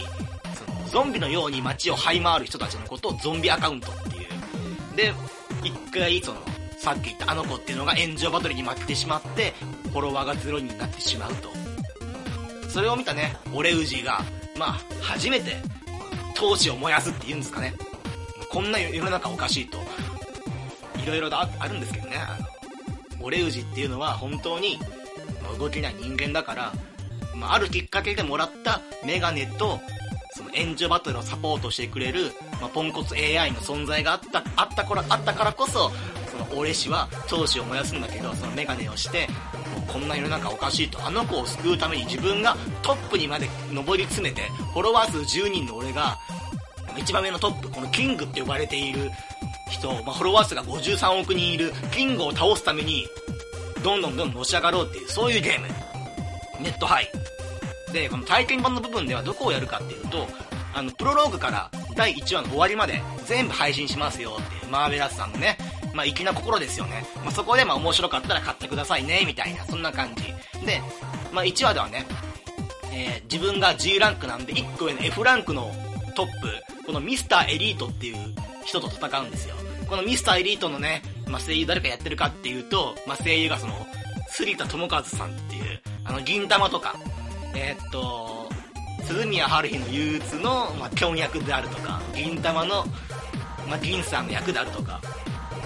[0.55, 4.95] その、ゾンビのように街を這い回る人たちのことをゾンビアカウントっていう。
[4.95, 5.13] で、
[5.63, 6.41] 一回、その、
[6.81, 9.53] さっき言ったあの子っていうのが炎上バトルに負けてしまって、
[9.91, 11.49] フォロワーがゼロになってしまうと。
[12.69, 14.21] それを見たね、俺ウジが、
[14.57, 15.57] まあ、初めて、
[16.33, 17.75] 闘志を燃やすって言うんですかね。
[18.49, 19.77] こんな世の中おかしいと。
[21.03, 22.47] いろいろとあるんですけどね、あの、
[23.21, 24.79] 俺ウジっていうのは本当に、
[25.59, 26.73] 動けない人間だから、
[27.35, 29.79] まあ、あるきっかけでもらったメガネと、
[30.35, 35.91] その炎上バトルをサポートしてくれる、まあ、ポンコツ AI の存在があった、あったから、あったからこ、そ
[36.41, 39.27] の俺氏は闘志を燃やすんだけど、そのメガネをして、
[39.87, 46.17] こんな世の中おかしいと、あの子を救うために自分がトップにまで上り詰めて、フォロワー数10人の俺が、
[46.97, 49.11] 一番上のトップ、このキングって呼ばれている
[49.69, 53.05] 人、まあ、フォロワー数が53億人いるキングを倒すために、
[53.83, 55.67] どんどんどんどんのし上がろうっていう、そういうゲーム。
[56.61, 57.09] ネットハイ。
[57.91, 60.27] で、この体験版の部分ではどこをやるかっていうと、
[60.73, 65.57] あの、プロローグから第1話の終わりまで全部配信しますよっていう、マーベラスさんのね、
[65.93, 67.05] まあ、粋な心ですよね。
[67.23, 70.23] まあ、そこでまあ面白かったら買ってくださいね、みたいな、そんな感じ。
[70.65, 70.81] で、
[71.31, 72.05] まあ、1話ではね、
[72.93, 75.71] えー自分が G ランクなんで1個上の F ランクの
[76.17, 78.17] トップ、このミスターエリートっていう
[78.65, 79.55] 人と戦うんですよ。
[79.87, 83.73] このミスターエリートのね、まあ、声優誰かやってるかっていうと、まあ、声優がその、
[84.29, 86.95] 杉田智和さんっていう、あの、銀玉とか、
[87.55, 88.49] えーっと、
[89.05, 92.85] 鈴宮春日の憂鬱の、まあ、キョン役であるとか、銀玉の、
[93.69, 95.01] まあ、銀さんの役であるとか、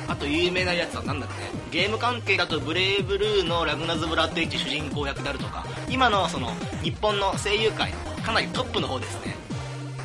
[0.08, 1.36] あと有名なやつは何だっけ？
[1.42, 6.52] ね、ゲーム関係だとブレイブルーのラグナズ・ブラッド・エッジ主人公役であるとか、今のその、
[6.84, 9.36] 日本の声優界のかなりトップの方ですね。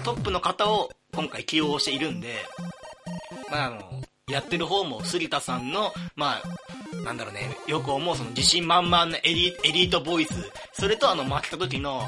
[0.02, 2.46] トップの方を今回起用しているんで、
[3.50, 12.02] まああの、やってる方も杉田さんの、まあ、なんだろうね、よく思うその自信満々なエリエリートボイス、それとあの負けた時の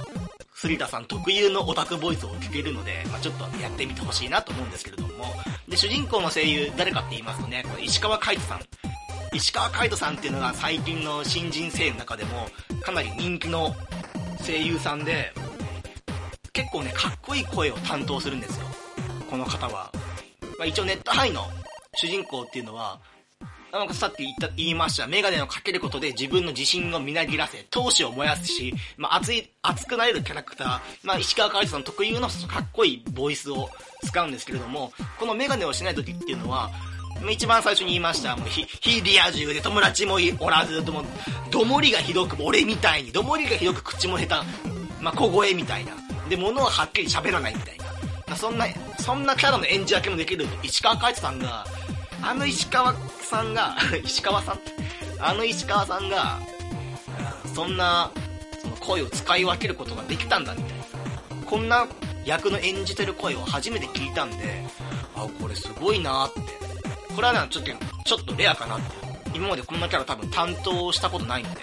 [0.54, 5.24] 杉田さん特有のオタクボイスを聞けるので、まあ、ちょっとやってみてほしいなと思うんですけれども、
[5.68, 8.60] で、主人公の声優誰かって言いますとね、これ石川海人さん。
[9.34, 12.48] 石川海人さんっていうのが最近の新人声優の中でも
[12.82, 13.74] かなり人気の
[14.44, 15.32] 声優さんで、
[16.52, 18.66] 結構ね、かっこいい声を担当するんですよ。
[19.30, 19.90] この方は。
[20.58, 21.48] まあ、一応ネットハイの
[21.94, 22.98] 主人公っていうのは、
[23.70, 33.68] なんかさっき言った、言いました、メガネをかけることで自分の自信をみなぎらせ、闘志を燃やすし、まあ、熱い、熱くなれるキャラクター、まあ、石川海人さん特有のかっこいいボイスを
[34.04, 36.70] 使うんですけれども、このメガネをしない時っていうのは、
[37.30, 41.04] 一番最初に言いました、もうひ、非リア充で友達もいおらず、とも、
[41.50, 45.92] どもりがひどく、俺みたいに、どもりがひどく口も下手、まあ、小声みたいな。
[46.30, 47.84] で、物ははっきり喋らないみたいな。
[48.26, 48.66] まあ、そんな、
[48.98, 51.66] そんなキャラの演じ分けもできる石川海人さんが、
[52.22, 54.60] あの石川さんが、 石川さん？
[55.18, 56.38] あの石川さんが、
[57.54, 58.10] そんな、
[58.60, 60.84] その声を使い分けることができたんだみたいな。
[61.46, 61.86] こんな
[62.24, 64.64] 役の演じてる声を初めて聞いたんで、
[65.16, 66.40] あ、これすごいなって。
[67.14, 67.72] これはね、ちょっと、
[68.04, 68.86] ちょっとレアかなって。
[69.34, 71.62] 今までこんなキャラ多分担当したことないので。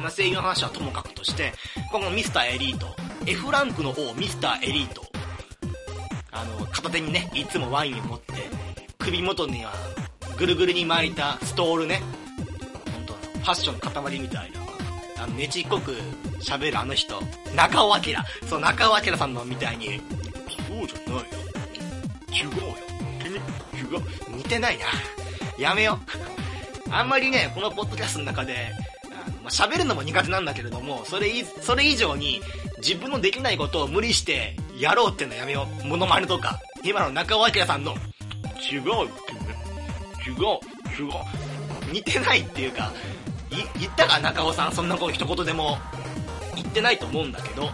[0.00, 1.52] まあ、声優の話はともかくとして、
[1.90, 2.94] このミスターエリート、
[3.26, 5.02] F ランクの王ミスターエリート、
[6.30, 8.48] あの、片手にね、いつもワインを持って、
[9.00, 9.72] 首元には、
[10.36, 12.02] ぐるぐるに巻いたストールね。
[12.92, 14.60] 本当ファッションの塊みたいな。
[15.24, 15.96] あの、ねちっこく
[16.40, 17.20] 喋るあの人。
[17.56, 18.02] 中尾明。
[18.48, 20.00] そう、中尾明さんのみたいに、
[20.68, 21.24] そうじゃないよ。
[22.30, 22.76] 違うよ。
[23.74, 24.36] 違う。
[24.36, 24.84] 似てないな。
[25.58, 25.98] やめよ
[26.88, 26.92] う。
[26.92, 28.72] あんまりね、このポッドキャストの中で、
[29.48, 32.42] 喋るのも苦手なんだけれども、それい、それ以上に、
[32.78, 35.86] 自分のできないことを無理してやろうってのやめよう。
[35.86, 36.60] モノマネとか。
[36.82, 37.94] 今の中尾明さんの、
[38.60, 40.34] 違うよ、君。
[40.34, 41.92] 違う、違う。
[41.92, 42.92] 似てないっていうか、
[43.50, 45.78] い言ったか中尾さん、そんなこと一言でも
[46.54, 47.70] 言ってないと思うんだけど、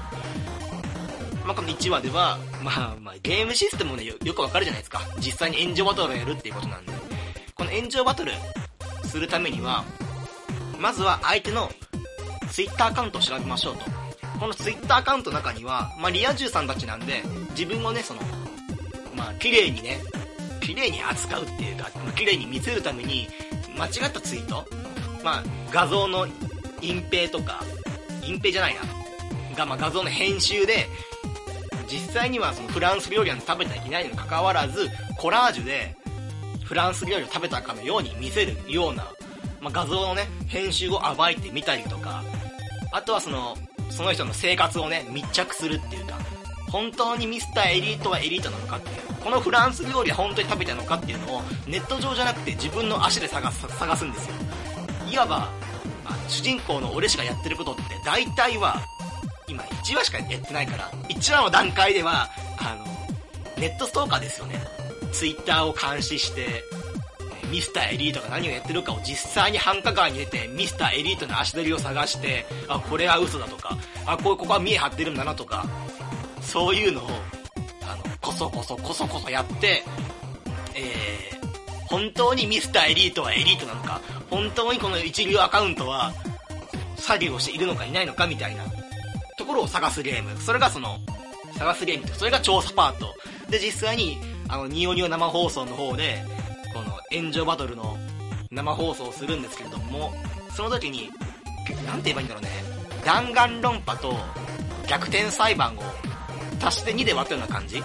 [1.45, 5.01] まあ、この1話では、まあ、まあ、ゲームシステムもね、よよくわかるじゃないですか。
[5.19, 6.93] 実際に炎上バトルをやるっていうことなんで。
[7.55, 8.33] この炎上バトル
[9.05, 9.85] するためには、
[10.81, 11.71] まずは相手の
[12.51, 13.85] ツイッターアカウントを調べましょうと。
[14.41, 18.21] このツイッターアカウントの中には、まあ、リア充さんたちなんで、自分をね、その、
[19.15, 20.01] まあ、綺麗にね、
[20.67, 23.29] 綺麗に扱うっていうか、綺麗に見せるために、
[23.79, 24.67] 間違ったツイート？
[25.23, 26.27] まあ、画像の
[26.83, 27.63] 隠蔽とか、
[28.25, 28.81] 隠蔽じゃないな。
[29.57, 30.89] が、まあ、画像の編集で、
[31.89, 35.95] 実際にはそのフランス料理なんて食べてはいけないにもかかわらず、コラージュで、
[36.65, 39.05] フランス料理を食べたかのように見せるような、
[39.61, 42.25] まあ、画像のね、編集を暴いてみたりとか、
[42.91, 43.57] あとはその、
[43.89, 46.19] その人の生活をね、密着するっていうか、
[46.71, 54.35] 本当にミスターエリートはエリートなのかっていう、このフランス料理は本当に食べたのかっていうのを、ネット上じゃなくて自分の足で探す、探すんですよ。
[55.11, 55.49] いわば、
[56.29, 58.81] 主人公の俺しかやってることって大体は
[59.49, 62.85] 今1話しかやってないから、1話の段階では、あの、
[63.61, 64.61] ネットストーカーですよね。
[65.13, 66.65] ツイッターを監視して、
[67.51, 75.65] ミスターエリートが何をやってるかを実際に繁華街に出て、ミスターエリートの足取りを探して、あ、これは嘘だとか、あ、ここは見え張ってるんだなとか、
[76.47, 77.09] そういうのを、
[77.83, 79.83] あの、こそこそこそこそやって、
[80.75, 86.13] えー、本当にミスターエリートはエリートなのか、本当にこの一流アカウントは、
[86.97, 88.65] 作業をしているのかいないのかみたいな
[89.37, 90.41] ところを探すゲーム。
[90.41, 90.99] それがその、
[91.59, 93.13] 探すゲームって、それが調査パート。
[93.51, 96.23] で、実際に、あの、ニオニオ生放送の方で、
[96.73, 97.99] この、炎上バトルの
[98.51, 100.13] 生放送をするんですけれども、
[100.55, 101.11] その時に、
[101.85, 102.51] なんて言えばいいんだろうね。
[103.05, 104.17] 弾丸論破と
[104.89, 106.06] 逆転裁判を
[106.61, 107.83] 足して2で割ったような感じ？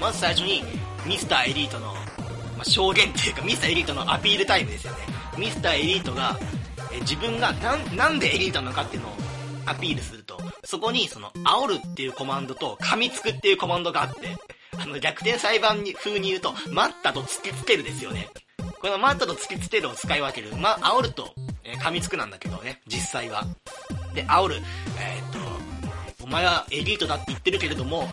[0.00, 0.62] まず最初に、
[1.06, 4.98] ミスターエリートの、まあ、証言っていうか、ミスターエリートのアピールタイムですよね。
[5.36, 6.38] ミスターエリートが、
[6.92, 9.12] え自分がななんでエリートなのかっていうのを
[9.66, 14.36] アピールすると、そこにその、煽るっていうコマンドと、噛みつくっていうコマンドがあって、
[14.78, 18.28] あの、逆転裁判に風に言うと、待ったと突きつけるですよね。
[18.80, 20.56] この待ったと突きつけるを使い分ける。
[20.56, 23.44] まあ、煽ると、え、噛みつくなんだけどね、実際は。
[24.14, 24.56] で、煽る。
[24.98, 25.38] えー、っと、
[26.28, 28.08] 前はエリートだって言ってるけれども、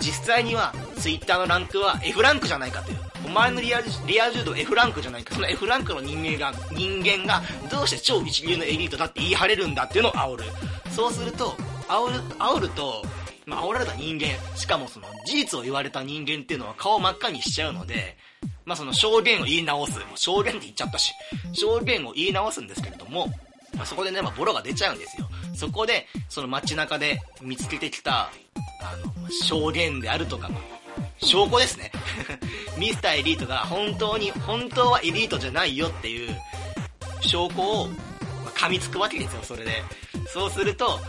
[0.00, 2.98] 実際には、ツイッターのランクは F ランクじゃないかという。
[3.24, 5.34] お前のリアリア柔道 F ランクじゃないか。
[5.34, 10.44] その F ランクの人間が、人間が、どうして超一流のエリートだって言い張れるんだっていうのを煽る。
[10.90, 11.56] そうすると、
[11.88, 13.04] 煽る、煽ると、
[13.46, 18.16] まあ、煽られた人間、しかもその、事実を言われた人間っていうのは顔真っ赤にしちゃうので、
[18.64, 19.98] まあ、その証言を言い直す。
[19.98, 21.12] もう証言って言っちゃったし、
[21.52, 23.28] 証言を言い直すんですけれども、
[23.74, 25.28] まあ、そこでね、まあ、ボロが出ちゃうんですよ。
[25.54, 28.30] そこで、その街中で見つけてきた、
[28.80, 30.50] あの、証言であるとか、
[31.18, 31.90] 証拠ですね。
[32.78, 36.36] ミスターエリートが本当に、本当はエリートじゃないよっていう
[37.20, 37.88] 証拠を、
[38.44, 39.82] ま、噛みつくわけですよ、それで。
[40.32, 41.00] そうすると、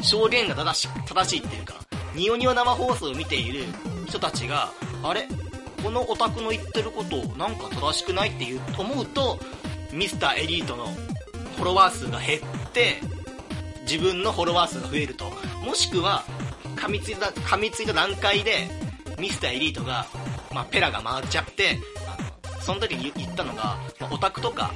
[0.00, 1.74] 証言が正し正しいっていうか、
[2.14, 3.64] ニオニオ生放送を見ている
[4.06, 4.70] 人たちが、
[5.02, 5.26] あれ？
[5.82, 9.38] このオタクの言ってることなんか正しくないっていう思うと、
[9.92, 10.88] ミスターエリートの
[11.56, 13.00] フォロワー数が減って、
[13.82, 15.32] 自分のフォロワー数が増えると。
[15.64, 16.22] もしくは、
[16.76, 18.68] 噛みついた、噛みついた段階で、
[19.18, 20.06] ミスターエリートが、
[20.52, 24.72] まあ、ペラが回っちゃって、あの、その時に言ったのが、まあ、オタクとか、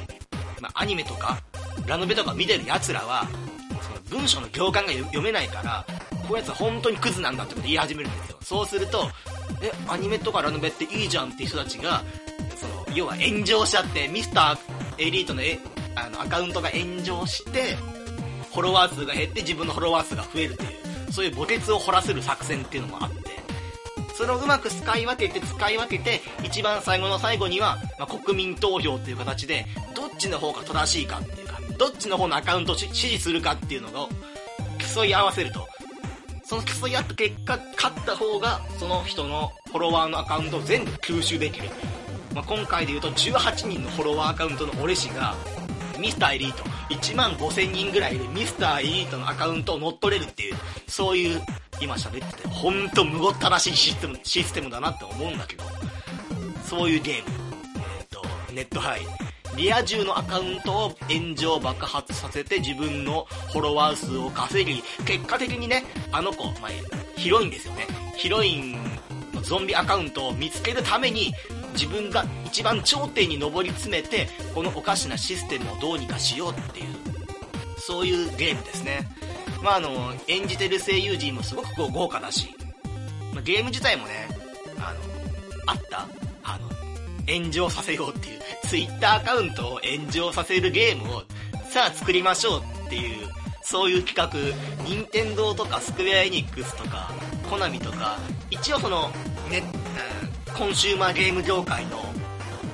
[0.61, 1.39] まあ、アニメとか、
[1.87, 3.27] ラノベとか見てる奴らは、
[3.83, 5.85] その文章の行間が読めないから、
[6.29, 8.39] こういうやつは本当にクズなんだってこと言い始めるんですよ。
[8.43, 9.09] そうすると、
[9.63, 12.03] え、アニメとかラノベっていいじゃんっていう人たちが、
[12.57, 15.43] その、要は炎上しちゃって、ミスターエリートの、
[15.95, 17.77] あの、アカウントが炎上して、
[18.53, 20.67] フォロワー数が減って自分のフォロワー数が増えるってい
[21.09, 23.31] う、そういう墓穴を掘らせる作戦っていうのもあって、
[24.15, 34.09] それをうまく使い分けて使い分けて、一番最後の最後には、まあ、国民投票っていう形で、どっちの方が正しいかっていうか、どっちの方のアカウントを支持するかっていうのを
[34.95, 35.67] 競い合わせると。
[36.45, 41.71] その競い合った結果、勝った方が、その人のフォロワーのアカウントを全部吸収できる。
[42.35, 45.35] まあ、今回で言うと18人のフォロワーアカウントの俺氏が、
[46.01, 50.57] ミスターエリート、1万5000人ぐらいでミスターエリートのアカウントを乗っ取れるっていう、
[50.89, 51.41] そういう
[51.81, 55.65] 今喋ってて、ほんとむごったらしいシステム、システムだなって思うんだけど、
[56.65, 57.37] そういうゲーム。
[57.99, 59.01] えっ、と、ネットハイ。
[59.57, 66.71] リア充のアカウントを炎上爆発させて自分のフォロワー数を稼ぎ、結果的にね、あの子、まあ、
[67.17, 67.87] ヒロインですよね。
[68.17, 68.73] ヒロイン
[69.35, 71.35] のゾンビアカウントを見つけるために、
[71.73, 76.87] 自分が一番頂点に上り詰めて、このおかしなシステムをどうにかしようっていう、
[77.79, 79.09] そういうゲームですね。
[79.63, 82.55] まあ、あの、演じてる声優陣もすごくこう豪華だし、
[83.35, 84.29] ま、ゲーム自体もね、
[84.79, 85.01] あの、
[85.67, 86.09] あった
[86.43, 86.69] あの、
[87.33, 91.23] 炎上させようっていう、ツイッターアカウントを炎上させるゲームを、
[91.71, 93.29] さあ作りましょうっていう、
[93.63, 97.13] そういう企画、任天堂とかスクエアエニックスとか、
[97.49, 98.19] コナミとか、
[98.51, 99.11] 一応その、
[99.51, 99.63] ね、
[100.57, 102.03] コンシューマーゲーム業界の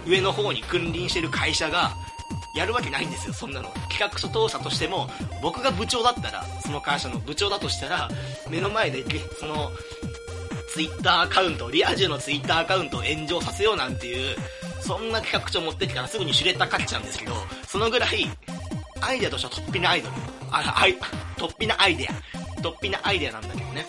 [0.07, 1.95] 上の方に君臨してる会社が、
[2.55, 3.69] やるわけないんですよ、そんなの。
[3.91, 5.11] 企画書当社としても、
[5.43, 8.09] 僕が部長だったら、その会社の部長だとしたら、
[8.49, 9.05] 目の前で、
[9.39, 9.71] その、
[10.73, 14.37] ツイッターアカウント、リア充のツイッターアカウントを炎上させようなんていう、
[14.81, 17.35] そんな企画書持ってきたらすぐにシュレッダーかけちゃうんですけど、
[17.67, 18.31] そのぐらい、
[19.01, 20.15] アイデアとしては突飛なアイドル。
[20.51, 20.97] あ、あい、
[21.37, 22.12] 突飛なアイデア。
[22.61, 23.87] 突飛なアイデアなんだけどね。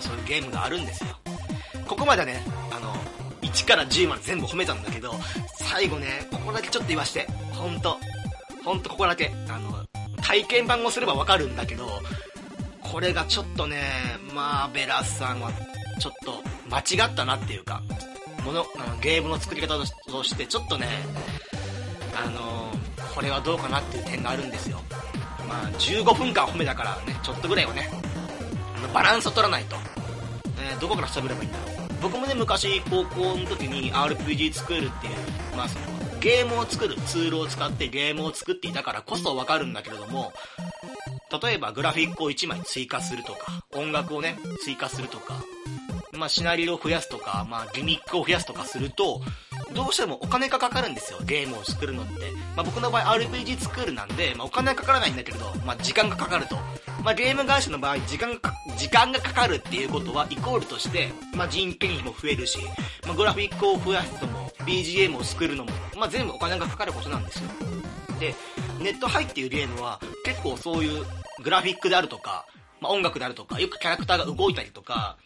[0.00, 1.10] そういうゲームがあるんですよ。
[1.86, 2.42] ここまでね、
[3.52, 5.14] 1から10まで全部褒めたんだけど、
[5.56, 7.26] 最後ね、ここだけちょっと言わして。
[7.52, 7.98] ほんと。
[8.64, 9.30] ほんとここだけ。
[9.48, 9.84] あの、
[10.22, 11.88] 体験版をすればわかるんだけど、
[12.82, 13.82] これがちょっとね、
[14.34, 15.50] まあ、ベラスさんは、
[16.00, 17.82] ちょっと、間違ったなっていうか、
[18.44, 19.78] もの、あのゲームの作り方
[20.10, 20.88] として、ちょっとね、
[22.14, 22.72] あの
[23.14, 24.80] これはどうかなっていう点があるんですよ。
[25.48, 27.88] まあ、15分間褒めたからね、ちょっとぐらいはね、
[28.92, 29.76] バランスを取らないと。
[30.58, 31.71] えー、どこから喋ればいいんだろう。
[32.02, 35.12] 僕もね、昔、高校の時に RPG 作るっていう、
[35.56, 40.32] まあその、ゲームを作るツールを使ってゲームを作っていたからこそわかるんだけれども、
[41.42, 45.44] 例えばグラフィックを1枚追加するとか、音楽をね、追加するとか、
[46.12, 49.20] まあシナリオを増やすとか、まあギミックを増やすとかすると、
[49.72, 52.12] どうしてもお金がかかるんですよ、ゲームを作るのって。
[52.56, 56.56] まあ僕の場合 RPG 作るなんで、まあお金はかからないんだけど、まあ時間がかかると。
[57.02, 62.58] まあゲーム会社の場合、時間が時間がかかるっていうことはイコールとして、まあ人件費も増えるし、
[63.06, 67.48] まあグラフィックを増やすのも、BGM を作るのも、まあ全部お金がかかることなんですよ。
[68.20, 68.34] で、
[68.78, 71.04] ネットハイっていうゲームは結構そういう
[71.42, 72.46] グラフィックであるとか、
[72.80, 75.16] まあ音楽であるとか、よくキャラクターが動いたりとか、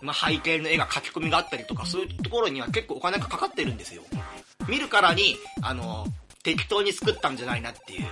[0.00, 4.02] まあ、背景の絵が書き込みがあったりとか、そういうところには結構お金がかかってるんですよ。
[4.68, 6.06] 見るからに、あの、
[6.42, 8.06] 適当に作ったんじゃないなっていう。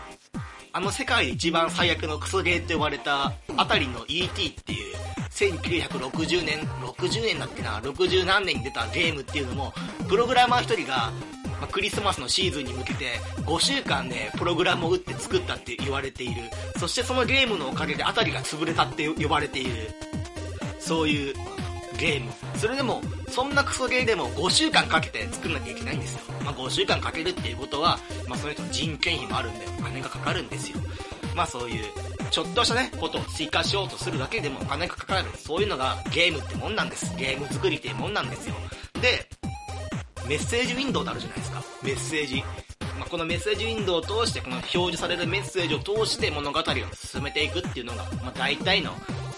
[0.73, 4.97] あの世界で一番最悪のクソゲーって呼ばれた、あたりの ET っていう、
[5.31, 9.73] 1960年、60年だっけな、60何年に出たゲームっていうのも、
[10.07, 11.13] プログラマー一人が、
[11.61, 16.43] まあ、クリスマスのシーズンに向けて5週間でプログラムを打って作ったって言われている。
[16.79, 19.91] そしてそのゲームのおかげであたりが潰れたって呼ばれている。
[20.79, 21.35] そういう
[21.97, 22.33] ゲーム。
[22.57, 26.21] それでも、そんなクソゲーでも5週間かけて作んなきゃいけないんですよ。
[26.45, 30.79] まあ5週間かけるっていうことは、まあその人の人件費もあるんでお金がかかるんですよ。
[31.35, 31.85] まあそういう、
[32.31, 35.25] ちょっとしたね、ことを追加しようとするだけでもお金がかかる。
[35.37, 37.15] そういうのがゲームってもんなんです。
[37.17, 38.55] ゲーム作りっていうもんなんですよ。
[39.01, 39.29] で、
[40.29, 41.63] メッセージウィンドウってあるじゃないですか。
[41.83, 42.43] メッセージ。
[42.99, 48.93] まあ、このメッセージウィンドウを通して、この表示されるメッセージを通して物語を進めていくっていうのが、まあ、大体の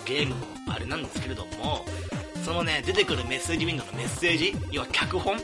[0.04, 1.84] ゲームのあれなんですけれども、
[2.48, 5.36] そのね、出てくるメッセージウィンドウのメッセージ、要は脚本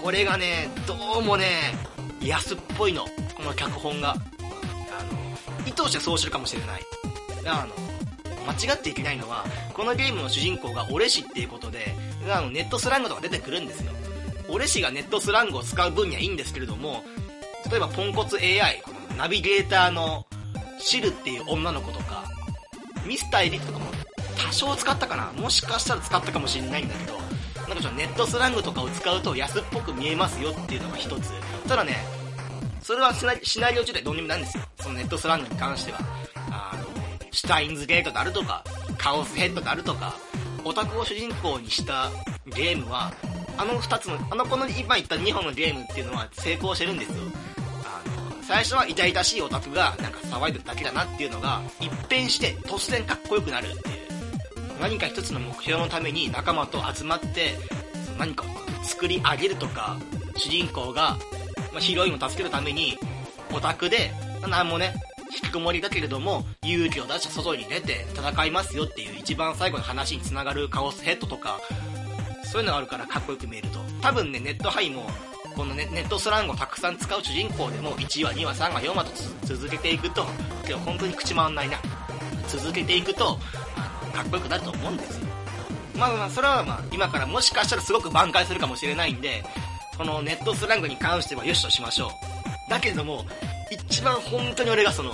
[0.00, 1.74] これがね、どうもね、
[2.22, 3.04] 安っぽいの。
[3.34, 4.12] この脚本が。
[4.12, 6.82] あの、意図してそうするかもしれない。
[7.46, 7.74] あの、
[8.46, 11.96] 間違っていけないのは、このゲームの主人公が俺氏っていうことで、
[12.32, 13.90] あの、ネットスラングとか出てくるんですよ。
[14.48, 17.02] 俺氏がネットスラングを使う分にはいいんですけれども、
[17.68, 20.24] 例えばポンコツ AI、このナビゲーターの
[20.78, 22.22] シルっていう女の子とか、
[23.04, 23.99] ミスターエリットとかも
[24.46, 27.18] 多少使ったかなもしかしたら使ったかもしれないんだけど、
[27.68, 31.30] なんかちょっとネットスラングとかを使うと安っぽく見えますよっていうのが一つ。
[31.68, 31.96] ただね、
[32.82, 34.64] それはシナリオ中でどうにもなんですよ。
[34.80, 35.98] そのネットスラングに関しては。
[36.50, 36.84] あの、
[37.30, 38.64] シュタインズゲートであるとか、
[38.98, 40.16] カオスヘッドであるとか、
[40.64, 42.10] オタクを主人公にした
[42.46, 43.12] ゲームは、
[43.56, 47.22] あの二つの、あのこの今言った2本のゲームっていうのは成功してるんですよ。
[47.84, 48.02] あ
[48.34, 53.99] の、最初は痛々しいオタクがなんか騒いでるだけだなっていうのが、一変して突然かっこよくなるっていう。
[54.80, 57.56] 何か一つの目標のために仲間と集まって
[58.18, 59.98] 何かを作り上げるとか
[60.36, 61.18] 主人公が、
[61.72, 62.98] まあ、ヒロインを助けるために
[63.52, 64.10] オタクで
[64.48, 64.94] 何もね
[65.30, 71.60] 引きこもりだけれども勇気を出して外に出て戦いますよっていう一番最後の話につながるカオスヘッドとか
[72.44, 73.78] そういうのがあるからかっこよく見えると。
[74.00, 75.08] 多分ねネットハイも
[75.54, 79.10] このネネットスラングをたくさん使う主人公でも1話2話3話4話と
[79.54, 80.24] 続けていくと
[80.66, 81.78] 今日本当に口回んないな。
[82.48, 83.38] 続けていくと
[84.10, 85.26] かっこよくなると思うんですよ。
[85.96, 89.44] まあまあ、それはまあ、今からもしかしたらすごく挽回するかもしれないんで、
[89.96, 92.08] このネットスラングに関しては良しとしましょ
[92.68, 92.70] う。
[92.70, 93.26] だけれども、
[93.70, 95.12] 一番本当に俺がその、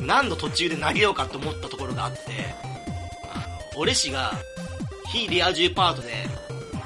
[0.00, 2.18] 何度途中で投げようかと思ったところがあって、
[3.32, 3.38] あ
[3.74, 4.32] の、俺氏が、
[5.08, 6.12] 非リア充パートで、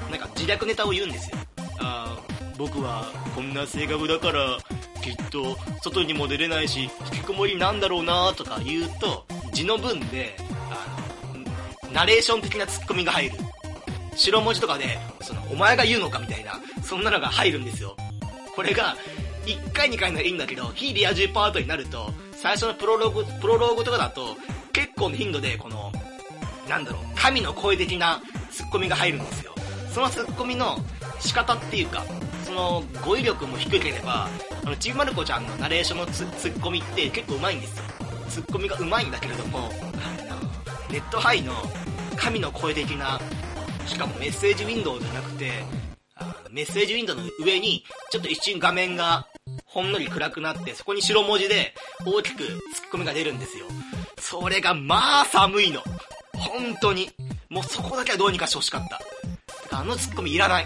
[0.09, 1.37] なんか自虐ネタを言うんですよ。
[1.79, 2.17] あ
[2.57, 3.05] 僕は
[3.35, 4.57] こんな性格だから、
[5.01, 10.35] きっと外にも出れないし、引きこもりなんだろうなとか言うと、字の文で、
[11.93, 13.35] ナレーション的なツッコミが入る。
[14.15, 17.95] 白文字とかで、その、お前が言うのかみたいな、そんなのが入るんですよ。
[18.55, 18.95] これが、
[19.45, 24.35] 1回2回ならいいんだけど、非リア充パートになると、最初のプロローグ、プロローグとかだと、
[24.73, 25.91] 結構の頻度で、この、
[26.67, 28.21] なんだろう、神の声的な
[28.51, 29.53] ツッコミが入るんですよ。
[29.93, 30.77] そのツッコミの
[31.19, 32.03] 仕方っていうか、
[32.45, 34.27] その語彙力も低ければ、
[34.63, 37.83] あの、ちびまる子ちゃんのナレーションのツッコミって結構上手いんですよ。
[38.29, 39.71] ツッコミが上手いんだけれども、
[40.91, 41.53] ネットハイの
[42.15, 43.19] 神の声的な、
[43.85, 45.51] しかもメッセージウィンドウじゃなくて、
[46.49, 49.27] メッセージウィンドウの上に、ちょっと一瞬画面が
[49.65, 51.75] ほんのり暗くなって、そこに白文字で
[52.05, 52.51] 大きくツ
[52.87, 53.65] ッコミが出るんですよ。
[54.19, 55.81] それがまあ寒いの。
[56.33, 57.11] 本当に。
[57.49, 58.87] もうそこだけはどうにかしてほしかっ
[59.69, 59.77] た。
[59.77, 60.65] あのツッコミいらない。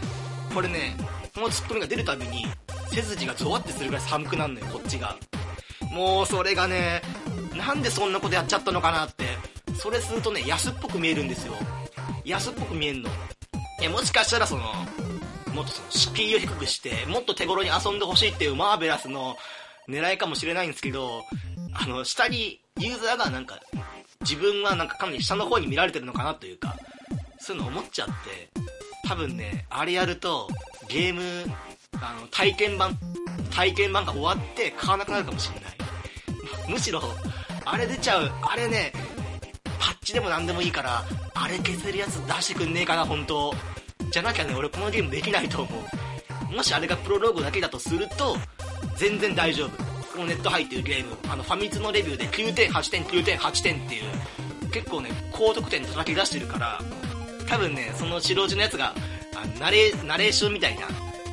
[0.54, 0.96] これね、
[1.36, 2.46] このツッコミが出るたびに、
[2.92, 5.18] 背筋がゾワってするぐらい寒くなるのよ、こっちが。
[5.92, 7.02] もうそれがね、
[7.56, 9.26] なんでそんなことやっちゃったのかなって。
[9.76, 11.54] それするとね、安っぽく見えるんですよ。
[12.26, 13.10] 安っぽく見えんの。
[13.82, 14.64] いや、もしかしたらその、
[15.54, 19.38] もっとその敷居を低くして、もっと手頃に遊んでほしいっていうマーベラスの
[19.88, 21.24] 狙いかもしれないんですけど、
[21.74, 23.60] あの、下にユーザーがなんか、
[24.22, 26.76] 自分はなんかかなり下の方に見られてるのかなというか、
[27.40, 28.14] そういうの思っちゃって、
[29.06, 30.48] 多分ね、あれやると、
[30.88, 31.22] ゲーム、
[32.02, 32.98] あの、体験版、
[33.52, 36.72] 体験版が終わって買わなくなるかもしれない。
[36.72, 37.02] むしろ、
[37.66, 38.94] あれ出ちゃう、あれね、
[40.12, 43.54] でも何でもいいから、あれ消せるやつ出してくんねえかな、本当
[44.12, 45.70] じゃなきゃね、俺このゲームできないと思
[46.51, 46.56] う。
[46.56, 48.36] もしあれがプロローグだけだとすると、
[48.97, 49.93] 全然大丈夫。
[50.14, 56.80] このネット入ってるゲーム、あの、ファミツのレビューで9点、8点、9点、8点っていう、結構ね、高得点叩き出してるから、
[57.47, 58.93] 多分ね、その白地のやつが、
[59.36, 60.88] あナレナレーションみたいな、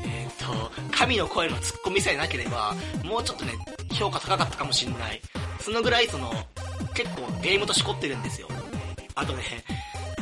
[0.06, 3.52] えっ、と、神の声のツッコミさえなければ、もうちょっとね、
[3.92, 5.20] 評価高かったかもしんない。
[5.60, 6.32] そのぐらいその、
[6.94, 8.48] 結構ゲームとしこってるんですよ。
[9.14, 9.42] あとね、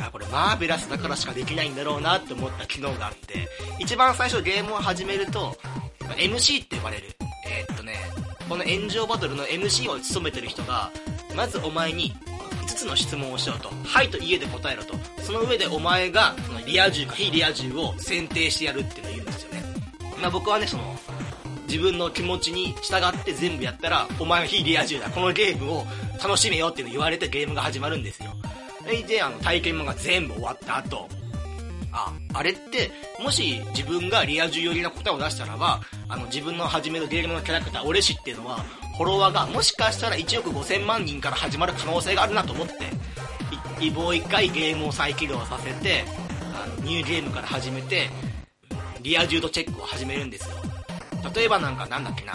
[0.01, 3.47] あ、これマーベラスだからしかできないんだろうなって思った機能があって、
[3.79, 5.57] 一番最初ゲームを始めると、
[6.17, 7.15] MC って呼ばれる。
[7.47, 7.95] えー、っとね、
[8.47, 10.91] この炎上バトルの MC を務めてる人が、
[11.35, 12.15] まずお前に
[12.63, 13.69] 5つの質問をしようと。
[13.85, 14.95] はいと家で答えろと。
[15.21, 19.63] その上でお前が、そのリア充か非リア充を選定してやるっていうのを言うんですよね。
[20.21, 20.99] まあ僕はね、その、
[21.67, 25.09] 自分の気持ちに従って全部やったら、お前は非リア充だ。
[25.09, 25.85] このゲームを
[26.21, 28.33] 楽しめよっていうの言われてゲームが始まるんですよ。
[29.03, 31.07] で、あの、体験版が全部終わった後、
[31.91, 38.57] あ、あれって、もし自分がリア充寄りな答えを出したらば、あの、自分の始めるゲームのキャラクター、俺氏っていうのは、
[38.97, 42.73] フォロワーがもしかしたら1億5000万人から始まる可能性があるなと思って、
[43.85, 46.03] い、もう一回ゲームを再起動させて、
[46.53, 48.09] あの、ニューゲームから始めて、
[49.01, 50.57] リア充度チェックを始めるんですよ。
[51.33, 52.33] 例えばなんかなんだっけな、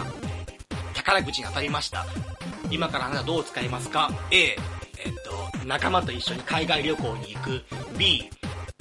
[0.93, 2.05] 宝くじに当たりました。
[2.71, 4.57] 今からあなたどう使いますか ?A、
[5.65, 7.61] 仲間と一緒に海外旅行に行く。
[7.97, 8.29] B、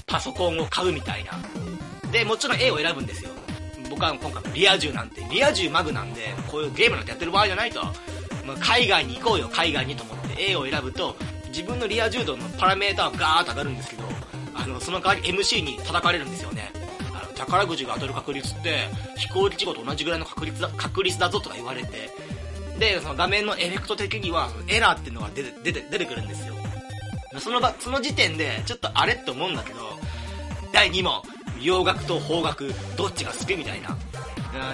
[0.06, 1.32] パソコンを買うみたいな。
[2.12, 3.30] で、もちろん A を選ぶんですよ。
[3.88, 7.82] 僕は今回リア充なんて、リア充マグなんで、こういうゲームなんてやってる場合じゃないと。
[8.44, 11.16] まあ、海外に行こうよ、海外にと思って A を選ぶと、
[11.48, 14.02] 自分のリア充度のパラメーターがガーッと上がるんですけど、
[14.54, 16.70] あの、その代わり MC に叩かれるんですよね。
[17.14, 22.10] あの、宝くじが当たる確率って、飛行機事故と同じぐらいの確率だ、確率だぞとか言われて、
[22.78, 26.53] で、その画面のエフェクト的には、エラーっていうのが出て、出て、出てくるんですよ。
[27.40, 29.80] その場、その時点で、ちょっとあれって思うんだけど、
[30.72, 31.22] 第2問、
[31.60, 33.96] 洋楽と邦楽、どっちが好きみたいな。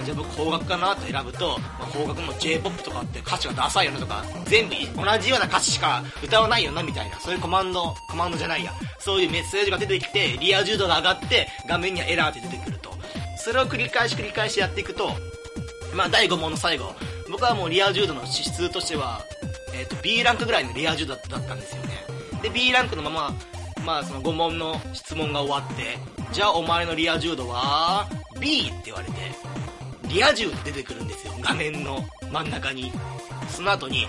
[0.05, 12.91] じゃあ僕邦楽かなと選ぶと、まあ、邦楽も J-POP とかって歌詞がダサいよねとか、全部同じような歌詞しか歌わないよなみたいな、そういうコマンド、コマンドじゃないや、そういうメッセージが出てきて、リア充度が上がって、画面にはエラーって出てくると。
[13.37, 15.13] それを繰り返し繰り返しやっていくと、
[15.95, 16.93] まあ第5問の最後、
[17.31, 19.21] 僕はもうリア充度の指数としては、
[19.73, 22.10] えっ、ー、と B ランクぐらいのリア充度だったんですよね。
[22.41, 23.33] で、B ランクのまま、
[23.85, 25.97] まあその5問の質問が終わって、
[26.31, 28.07] じゃあお前のリア充度は
[28.39, 29.13] B って言われて、
[30.07, 32.91] リア充って出てくるんですよ、画面の真ん中に。
[33.49, 34.07] その後に、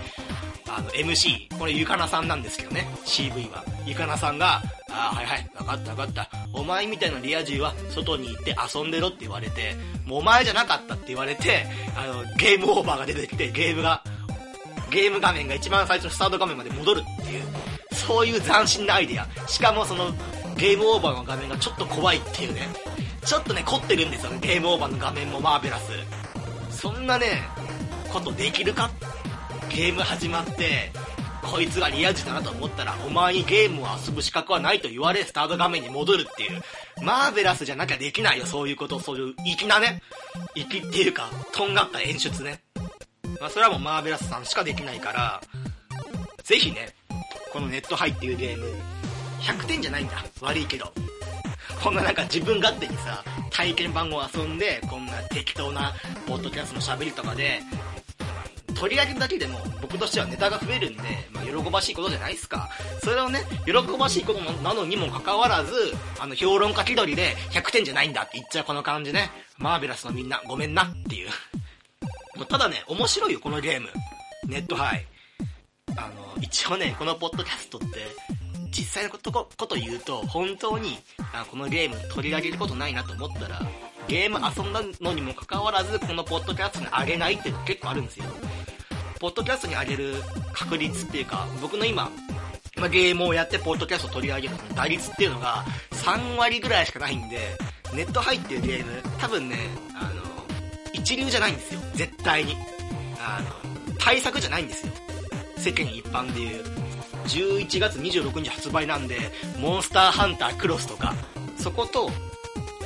[0.68, 3.64] あの、MC、これゆかなさんなんですけどね、CV は。
[3.84, 6.28] ゆかなさんが、ああ、はいはい、わかったわかった。
[6.52, 9.74] お前みたいなリア充は外に行って遊んでろって言われて、
[10.06, 11.66] もうお前じゃなかったって言われて、
[11.96, 14.02] あの、ゲームオーバーが出てきて、ゲームが、
[14.90, 17.42] ゲーム画面が一番最初のスタート画面まで戻るっていう、
[17.92, 19.26] そういう斬新なアイデア。
[19.46, 20.12] しかもその、
[20.56, 22.68] ゲームオーバーの画面がちょっと怖いっていうね。
[23.24, 25.92] ちょっとね、凝ってるんですよね、ゲームオーバーの画面もマーベラス。
[26.70, 27.42] そんなね、
[28.12, 28.90] ことできるか？
[29.68, 30.92] ゲーム始まって、
[31.42, 36.62] こいつがリア充だなと思ったら、お前にゲームを遊ぶ資格はないと言われ、スタート画面に戻るっていう。
[37.02, 40.02] マーベラスじゃなきゃできないよ、そういうこと、そういう、粋なね。
[40.54, 42.60] 粋っていうか、とんがった演出ね。
[43.40, 45.42] まあ、それはもうマーベラスさんしかできないから、
[46.44, 46.94] ぜひね、
[47.52, 48.64] このネットハイっていうゲーム、
[49.40, 50.24] 100点じゃないんだ。
[50.40, 50.90] 悪いけど。
[51.84, 55.92] こんななんか自分勝手にさ、体験版を遊んで、こんな適当な
[56.26, 57.60] ポッドキャストの喋りとかで、
[58.74, 62.70] 取り上げるだけでも僕としてはネタが増えるんで、まあ、喜ばしいことじゃないですか。
[63.04, 65.74] それをね、喜ばしいことなのにもかかわらず、
[66.18, 69.30] あの、評論家気取りで100点じゃないんだって言っちゃうこの感じね。
[69.58, 71.28] マーベラスのみんな、ごめんなっていう。
[72.36, 73.88] もうただね、面白いよ、このゲーム。
[74.46, 75.06] ネットハイ。
[75.96, 77.86] あの、一応ね、このポッドキャストって、
[78.70, 80.98] 実際のことこと言うと、本当に
[81.32, 83.60] あこのゲーム取り上げることないなと思ったら、
[84.08, 88.24] ゲーム遊んだのにもかかわらず、このポッドキャストにあげないっていうの結構あるんですよ。
[89.20, 90.14] ポッドキャストに上げる
[90.52, 92.10] 確率っていうか、僕の今、
[92.80, 97.38] ま、ゲームをやってポッドキャストを取り上げる打率っていうのが3割ぐらいしかないんで、
[97.94, 99.56] ネット入ってるゲーム、多分ね、
[99.94, 100.22] あの、
[100.92, 101.80] 一流じゃないんですよ。
[101.94, 102.56] 絶対に。
[103.18, 104.92] あの、対策じゃないんですよ。
[105.62, 106.64] 世間一般でいう。
[107.26, 109.16] 11月26日発売なんで、
[109.60, 111.14] モンスターハンタークロスとか、
[111.56, 112.10] そこと、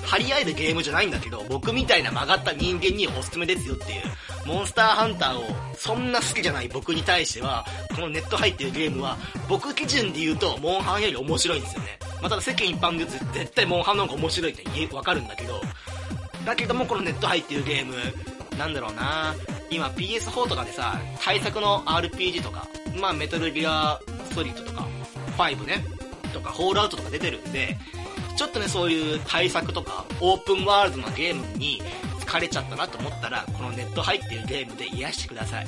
[0.03, 4.03] 張り合えるゲームじゃないんだけど、僕みたいな曲がった人間におすすめですよっていう、
[4.47, 5.45] モンスターハンターを
[5.77, 7.65] そんな好きじゃない僕に対しては、
[7.95, 9.17] このネット入ってるゲームは、
[9.49, 11.99] 僕基準で言うと、モンハンより面白いんですよね。
[12.21, 14.57] まあ、ただ世間一般で絶対モンハンの方が面白いっ
[14.89, 15.61] てわかるんだけど、
[16.45, 17.95] だけどもこのネット入ってるゲーム、
[18.59, 19.35] なんだろうな
[19.71, 22.67] 今 PS4 とかでさ、対策の RPG とか、
[23.01, 23.99] まあメタルギア
[24.35, 24.87] ソリッドとか、
[25.37, 25.85] 5ね、
[26.33, 27.77] とか、ホールアウトとか出てるんで、
[28.37, 31.83] ちょっとね、そういう対策とか、オープンワールドなゲームに
[32.21, 35.67] 疲れちゃったなと思ったら、このネット入ってるゲームで癒してください。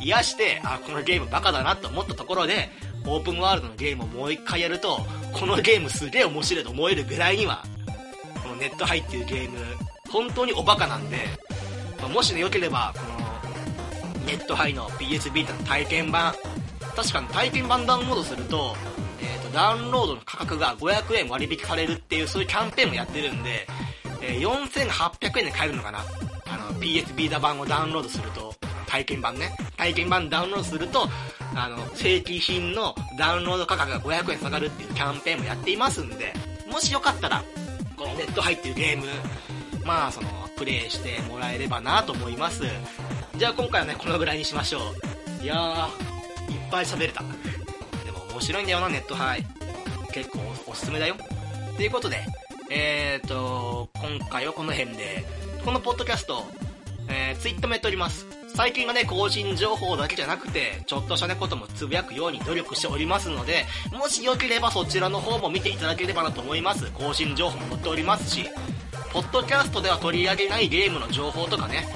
[0.00, 2.70] 癒して、あ、このゲームバカだなと思ったところで、
[3.06, 5.00] オープンワールドのゲームをもう一回やると、
[5.32, 7.64] このゲームすげえ面白いと思えるぐらいには、
[8.42, 9.58] このネット入ってるゲーム、
[10.10, 11.18] 本当におバカなんで、
[12.04, 13.00] まあ、もしね、良ければ、こ
[14.18, 16.34] の、ネットハイの PS ビータの体験版、
[16.94, 18.76] 確かに体験版ダウンロードすると、
[19.20, 23.66] えっとダウンロードの価格が500円割引されるっていう、そういうキャンペーンもやってるんで、
[24.20, 26.00] えー、4800円で買えるのかな
[26.46, 28.54] あの、PS ビータ版をダウンロードすると、
[28.86, 29.56] 体験版ね。
[29.78, 31.08] 体験版ダウンロードすると、
[31.54, 36.34] あの、正規品のダウンロード価格が500円下がるっていうキャンペーンもやっていますんで、
[36.70, 37.42] もしよかったら、
[37.96, 39.06] このネット入ってるゲーム、
[39.84, 42.62] まあ、その、プレイしてもらえればなと思います。
[43.36, 44.78] じゃあ今回はね、このぐらいにしましょ
[45.40, 45.44] う。
[45.44, 47.22] いやー、いっぱい喋れた
[48.04, 48.24] でも。
[48.30, 49.44] 面白いんだよな、ネットハイ。
[50.12, 51.16] 結構おすすめだよ。
[51.76, 52.20] ということで、
[52.70, 55.24] えーと、今回はこの辺で、
[55.64, 56.44] このポッドキャスト、
[57.08, 58.26] えー、ツイッターもやっております。
[58.54, 66.88] 最近はね、更新情報だけじゃなくて、ちょっとしたねこともつぶやくように努力しておりますので、もしよければそちらの方も見ていただければなと思います。
[66.92, 68.48] 更新情報も載っておりますし、
[69.12, 71.88] ポッドキャストでは取り上げないゲームの情報とかね、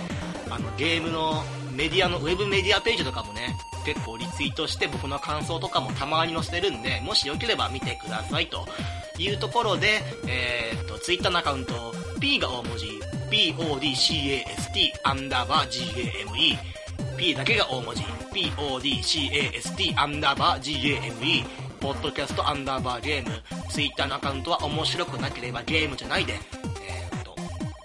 [0.50, 8.66] あの、ゲームのメディアの、ウェブメディアページとかもね、結構リツイートして僕の感想とかもたまに載せてるんで、もしよければ見てくださいと
[9.16, 13.00] いうところで、えー、っと、ツイッターのアカウント、P が大文字、
[13.30, 16.58] PODCAST アンダーバー GAME、
[17.16, 21.44] P だけが大文字、PODCAST アンダーバー GAME、
[21.78, 26.34] ポッドキャストアンダーバーゲーム、ツイッターのアカウントは面白くなければゲームじゃないで、
[26.82, 27.36] えー、っと、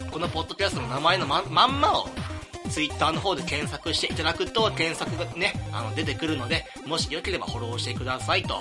[0.09, 2.07] このポッドキャストの名前のままんまを
[2.69, 8.55] ツイッターの方で検索していただくと、検索がね、あの、出てくるので、もしよければフォローしてくださいと。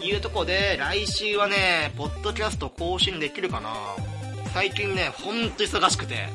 [0.00, 3.70] いうとこで、来週はね、ポッドキャスト更新できるかな。
[4.54, 6.28] 最近ね、ほんと忙しくて、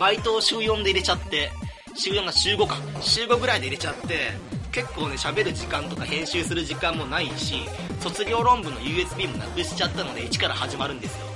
[0.00, 1.50] バイトを週4で入れちゃって、
[1.94, 4.32] 週4が週5か、週5ぐらいで入れちゃって、
[4.72, 7.56] 結構ね、喋る時間とか編集する時間もないし、
[8.00, 11.26] 卒業論文の USB もなくしちゃったので、一から始まるんですよ。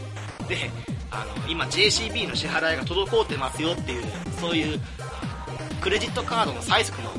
[0.48, 0.70] で、
[1.10, 4.04] あの、今 JCB の支払いが滞ってますよっていう、
[4.40, 4.80] そういう、
[5.82, 7.10] クレジットカードの催促の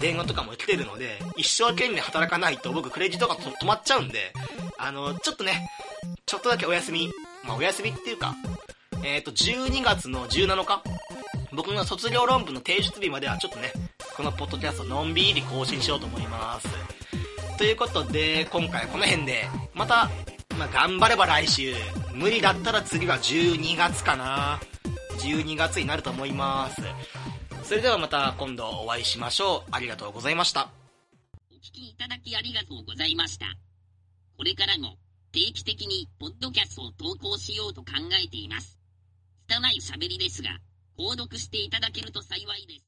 [0.00, 4.34] 電話とかも来てるので、一生懸命働かないと僕クレジットカード止まっちゃうんで、
[4.76, 5.70] あの、ちょっとね、
[6.26, 7.10] ちょっとだけお休み、
[7.44, 8.34] まあお休みっていうか、
[9.04, 10.82] えっ、ー、と、12月の17日、
[11.52, 13.72] 僕の卒業論文の提出日まではちょっとね、
[14.16, 16.68] このポッドキャストのんびり更新しようと思います。
[17.58, 20.08] ということで、今回はこの辺で、また
[20.58, 21.74] まあ、頑張れば来週。
[22.14, 24.60] 無理だったら次は12月かな。
[25.18, 26.82] 12月になると思います。
[27.64, 29.70] それではまた今度お会いしましょう。
[29.70, 30.70] ありがとうございました。
[31.50, 33.46] お聞きいただきありがとうございました。
[34.36, 34.96] これからも
[35.32, 38.78] 定期的にポッドキャストを投稿しようと考えています。
[39.48, 40.58] 拙い喋りですが、
[40.98, 42.84] 購読していただけると幸いです。